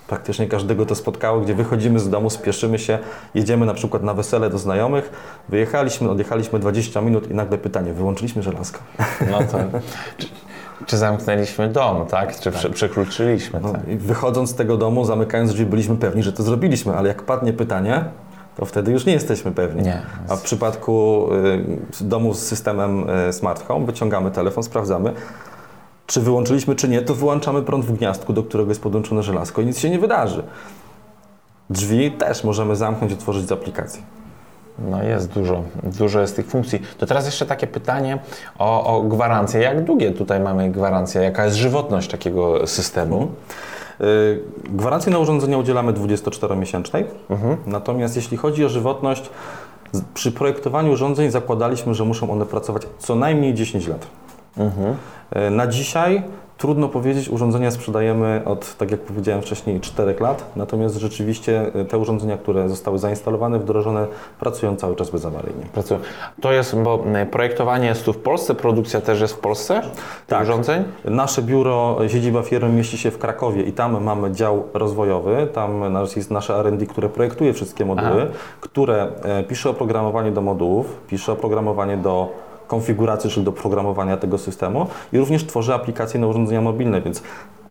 [0.08, 3.00] Praktycznie każdego to spotkało, gdzie wychodzimy z domu, spieszymy się,
[3.36, 5.10] jedziemy na przykład na wesele do znajomych,
[5.50, 8.80] wyjechaliśmy, odjechaliśmy 20 minut i nagle pytanie, wyłączyliśmy żelazko.
[9.32, 9.58] No to...
[10.18, 10.28] Czy,
[10.86, 12.40] czy zamknęliśmy dom, tak?
[12.40, 12.72] Czy tak.
[12.72, 13.60] przekluczyliśmy?
[13.60, 13.98] No, tak?
[13.98, 18.06] wychodząc z tego domu, zamykając drzwi, byliśmy pewni, że to zrobiliśmy, ale jak padnie pytanie,
[18.56, 19.82] to wtedy już nie jesteśmy pewni.
[19.82, 20.02] Nie.
[20.30, 21.28] A w przypadku
[22.02, 25.14] y, domu z systemem y, smart home wyciągamy telefon, sprawdzamy.
[26.08, 29.66] czy wyłączyliśmy, czy nie, to wyłączamy prąd w gniazdku, do którego jest podłączone żelazko i
[29.66, 30.44] nic się nie wydarzy.
[31.70, 34.04] Drzwi też możemy zamknąć, otworzyć z aplikacji.
[34.80, 36.82] No jest dużo, dużo jest tych funkcji.
[36.98, 38.20] To teraz jeszcze takie pytanie
[38.60, 39.62] o, o gwarancję.
[39.62, 41.22] Jak długie tutaj mamy gwarancję?
[41.22, 43.32] Jaka jest żywotność takiego systemu?
[44.00, 47.04] Yy, Gwarancji na urządzenia udzielamy 24-miesięcznej.
[47.68, 49.30] Natomiast jeśli chodzi o żywotność,
[50.14, 54.08] przy projektowaniu urządzeń zakładaliśmy, że muszą one pracować co najmniej 10 lat.
[55.36, 56.24] Yy, Na dzisiaj
[56.66, 60.52] trudno powiedzieć, urządzenia sprzedajemy od, tak jak powiedziałem wcześniej, 4 lat.
[60.56, 64.08] Natomiast rzeczywiście yy, te urządzenia, które zostały zainstalowane, wdrożone,
[64.40, 65.64] pracują cały czas bezawaryjnie.
[65.74, 66.00] Pracują.
[66.42, 69.82] To jest, bo e, projektowanie jest tu w Polsce, produkcja też jest w Polsce
[70.28, 70.44] Tak.
[70.44, 70.84] urządzeń?
[71.06, 75.48] Nasze biuro, siedziba firmy mieści się w Krakowie i tam mamy dział rozwojowy.
[75.54, 75.82] Tam
[76.16, 78.38] jest nasze R&D, które projektuje wszystkie moduły, Aha.
[78.62, 79.08] które
[79.48, 85.46] pisze oprogramowanie do modułów, pisze oprogramowanie do konfiguracji, czyli do programowania tego systemu i również
[85.46, 87.22] tworzy aplikacje na urządzenia mobilne, więc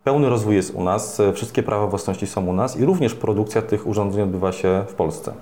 [0.05, 3.63] pełny rozwój jest u nas, e, wszystkie prawa własności są u nas i również produkcja
[3.63, 5.33] tych urządzeń odbywa się w Polsce.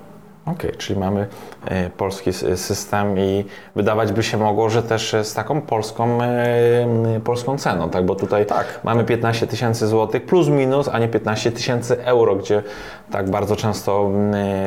[0.47, 1.27] Okej, czyli mamy
[1.65, 3.45] e, polski system i
[3.77, 6.19] wydawać by się mogło, że też e, z taką polską,
[7.25, 8.07] polską ceną, tak?
[8.07, 8.81] Bo tutaj Tak.
[8.85, 12.63] mamy 15 tysięcy złotych plus minus, a nie 15 tysięcy euro, gdzie
[13.11, 14.11] tak bardzo często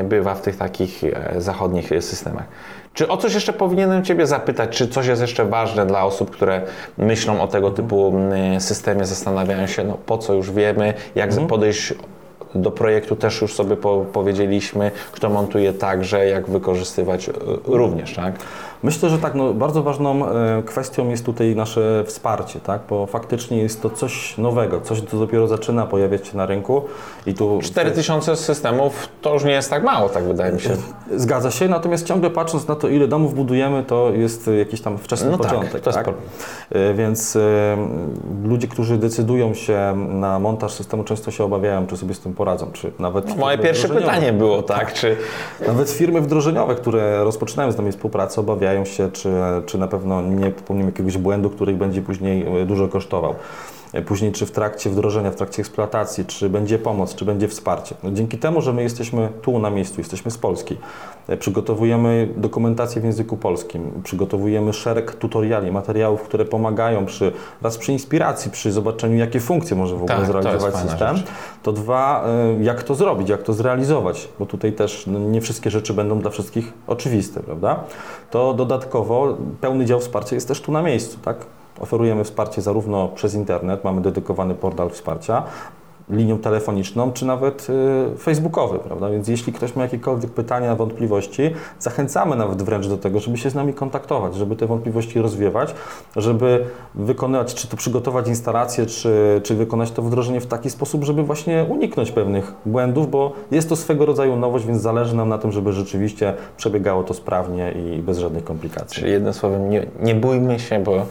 [0.03, 1.01] bywa w tych takich
[1.37, 2.45] zachodnich systemach.
[2.95, 4.77] Czy o coś jeszcze powinienem Ciebie zapytać?
[4.77, 6.61] Czy coś jest jeszcze ważne dla osób, które
[6.97, 11.93] myślą o tego typu mm, systemie, zastanawiają się, no po co już wiemy, jak podejść
[12.55, 17.33] do projektu też już sobie po, powiedzieliśmy, kto montuje także, jak wykorzystywać e,
[17.65, 18.33] również, tak?
[18.85, 22.81] Myślę, że tak, no, bardzo ważną e, kwestią jest tutaj nasze wsparcie, tak?
[22.89, 26.81] bo faktycznie jest to coś nowego, coś, co dopiero zaczyna pojawiać się na rynku.
[27.25, 30.69] I tu 4000 systemów to już nie jest tak mało, tak wydaje mi się.
[31.15, 35.31] Zgadza się, natomiast ciągle patrząc na to, ile domów budujemy, to jest jakiś tam wczesny
[35.31, 35.81] No tak, początek.
[35.83, 36.07] tak?
[36.71, 37.77] E, Więc e,
[38.43, 42.71] ludzie, którzy decydują się na montaż systemu, często się obawiają, czy sobie z tym poradzą,
[42.73, 44.93] czy nawet Moje firmy pierwsze pytanie było, tak?
[44.93, 45.17] Czy
[45.67, 49.29] Nawet firmy wdrożeniowe, które rozpoczynają z nami współpracę, obawiają się, czy,
[49.65, 53.35] czy na pewno nie popełnią jakiegoś błędu, który będzie później e, dużo kosztował.
[53.95, 57.95] E, Później, czy w trakcie wdrożenia, w trakcie eksploatacji, czy będzie pomoc, czy będzie wsparcie.
[58.03, 60.77] No, dzięki temu, że my jesteśmy tu na miejscu, jesteśmy z Polski,
[61.27, 67.31] e, przygotowujemy dokumentację w języku polskim, przygotowujemy szereg tutoriali, materiałów, które pomagają przy,
[67.61, 71.17] raz przy inspiracji, przy zobaczeniu, jakie funkcje może w ogóle Tak, to zrealizować fajna system,
[71.17, 71.27] rzecz.
[71.63, 72.25] to dwa,
[72.59, 76.19] y, jak to zrobić, jak to zrealizować, bo tutaj też no, nie wszystkie rzeczy będą
[76.19, 77.83] dla wszystkich oczywiste, prawda?
[78.31, 81.37] To dodatkowo pełny dział wsparcia jest też tu na miejscu, tak?
[81.79, 85.43] Oferujemy wsparcie zarówno przez internet, mamy dedykowany portal wsparcia,
[86.09, 87.67] linią telefoniczną, czy nawet
[88.13, 89.09] y, facebookowy, prawda?
[89.09, 93.55] Więc jeśli ktoś ma jakiekolwiek pytania, wątpliwości, zachęcamy nawet wręcz do tego, żeby się z
[93.55, 95.75] nami kontaktować, żeby te wątpliwości rozwiewać,
[96.15, 101.23] żeby wykonywać, czy to przygotować instalację, czy, czy wykonać to wdrożenie w taki sposób, żeby
[101.23, 105.51] właśnie uniknąć pewnych błędów, bo jest to swego rodzaju nowość, więc zależy nam na tym,
[105.51, 109.01] żeby rzeczywiście przebiegało to sprawnie i bez żadnych komplikacji.
[109.01, 111.05] Czyli jednym słowem, nie, nie bójmy się, bo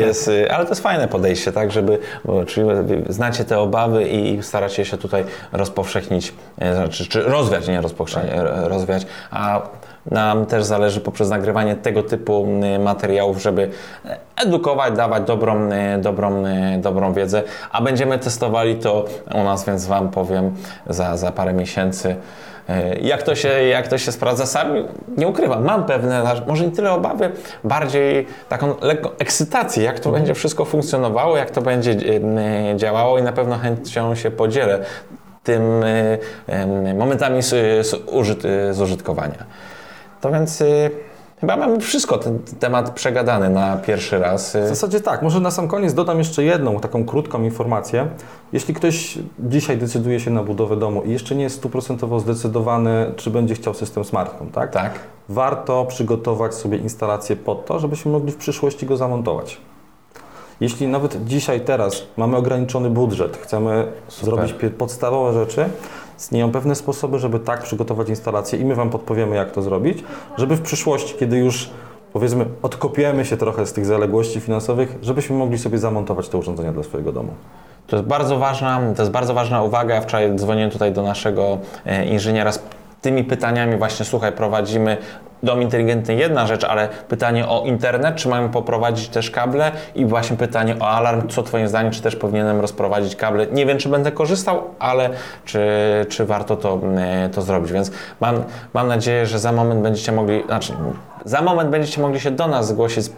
[0.00, 2.68] jest, y, ale to jest fajne podejście, tak, żeby, bo czyli
[3.08, 8.44] znacie te obawy i staracie się tutaj rozpowszechnić, e, znaczy, czy rozwiać, nie rozpowszechnić, Tak.
[8.68, 9.62] rozwiać, a
[10.10, 12.46] nam też zależy poprzez nagrywanie tego typu
[12.78, 13.70] materiałów, żeby
[14.36, 15.68] edukować, dawać dobrą,
[15.98, 16.42] dobrą,
[16.78, 20.54] dobrą wiedzę, a będziemy testowali to u nas, więc Wam powiem
[20.86, 22.49] za, za parę miesięcy, E,
[23.02, 24.46] Jak to, się, jak to się sprawdza?
[24.46, 24.68] Sam
[25.16, 27.32] nie ukrywam, mam pewne, może nie tyle obawy,
[27.64, 33.22] bardziej taką lekką ekscytację, jak to będzie wszystko funkcjonowało, jak to będzie e, działało i
[33.22, 34.84] na pewno chęcią się podzielę
[35.44, 37.48] tym e, e, momentami z,
[37.86, 39.44] z, użyt, z użytkowania.
[40.20, 40.66] To więc e,
[41.40, 44.56] chyba mamy wszystko, ten temat przegadany na pierwszy raz.
[44.56, 45.22] W zasadzie tak.
[45.22, 48.06] Może na sam koniec dodam jeszcze jedną taką krótką informację.
[48.52, 53.30] Jeśli ktoś dzisiaj decyduje się na budowę domu i jeszcze nie jest stuprocentowo zdecydowany, czy
[53.30, 54.70] będzie chciał system smart home, tak?
[54.70, 54.92] Tak.
[55.28, 59.58] Warto przygotować sobie instalację pod to, żebyśmy mogli w przyszłości go zamontować.
[60.60, 65.64] Jeśli nawet dzisiaj, teraz mamy ograniczony budżet, chcemy zrobić pie- podstawowe rzeczy,
[66.20, 70.04] istnieją pewne sposoby, żeby tak przygotować instalację i my Wam podpowiemy, jak to zrobić,
[70.38, 71.70] żeby w przyszłości, kiedy już
[72.12, 76.82] powiedzmy odkopiemy się trochę z tych zaległości finansowych, żebyśmy mogli sobie zamontować te urządzenia dla
[76.82, 77.32] swojego domu.
[77.86, 79.94] To jest bardzo ważna, to jest bardzo ważna uwaga.
[79.94, 82.52] Ja wczoraj dzwoniłem tutaj do naszego e, inżyniera,
[83.00, 84.96] tymi pytaniami właśnie, słuchaj, prowadzimy
[85.42, 90.36] dom inteligentny jedna rzecz, ale pytanie o internet, czy mamy poprowadzić też kable i właśnie
[90.36, 93.46] pytanie o alarm, co Twoim zdaniem, czy też powinienem rozprowadzić kable.
[93.46, 95.10] Nie wiem, czy będę korzystał, ale
[95.44, 95.60] czy,
[96.08, 97.90] czy warto to, e, to zrobić, więc
[98.20, 98.44] mam,
[98.74, 100.72] mam nadzieję, że za moment będziecie mogli, znaczy
[101.24, 103.10] za moment będziecie mogli się do nas zgłosić z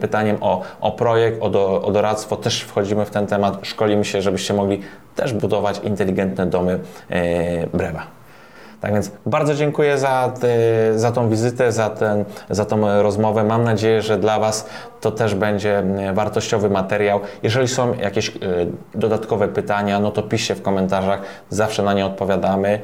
[0.00, 2.36] pytaniem o, o projekt, o, do, o doradztwo.
[2.36, 4.80] Też wchodzimy w ten temat, szkolimy się, żebyście mogli
[5.16, 8.15] też budować inteligentne domy e, Brewa.
[8.80, 10.32] Tak więc bardzo dziękuję za,
[10.94, 13.44] za tą wizytę, za, ten, za tą rozmowę.
[13.44, 14.68] Mam nadzieję, że dla Was
[15.00, 15.82] to też będzie
[16.14, 17.20] wartościowy materiał.
[17.42, 18.32] Jeżeli są jakieś y,
[18.94, 22.80] dodatkowe pytania, no to piszcie w komentarzach, zawsze na nie odpowiadamy.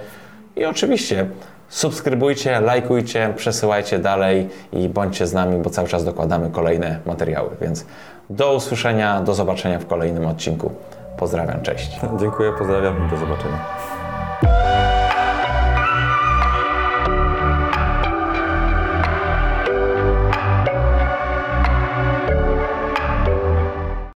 [0.57, 1.27] I oczywiście
[1.69, 7.51] subskrybujcie, lajkujcie, przesyłajcie dalej i bądźcie z nami, bo cały czas dokładamy kolejne materiały.
[7.61, 7.87] Więc
[8.31, 10.71] do usłyszenia, do zobaczenia w kolejnym odcinku.
[11.17, 12.01] Pozdrawiam, cześć.
[12.21, 13.59] Dziękuję, pozdrawiam i do zobaczenia.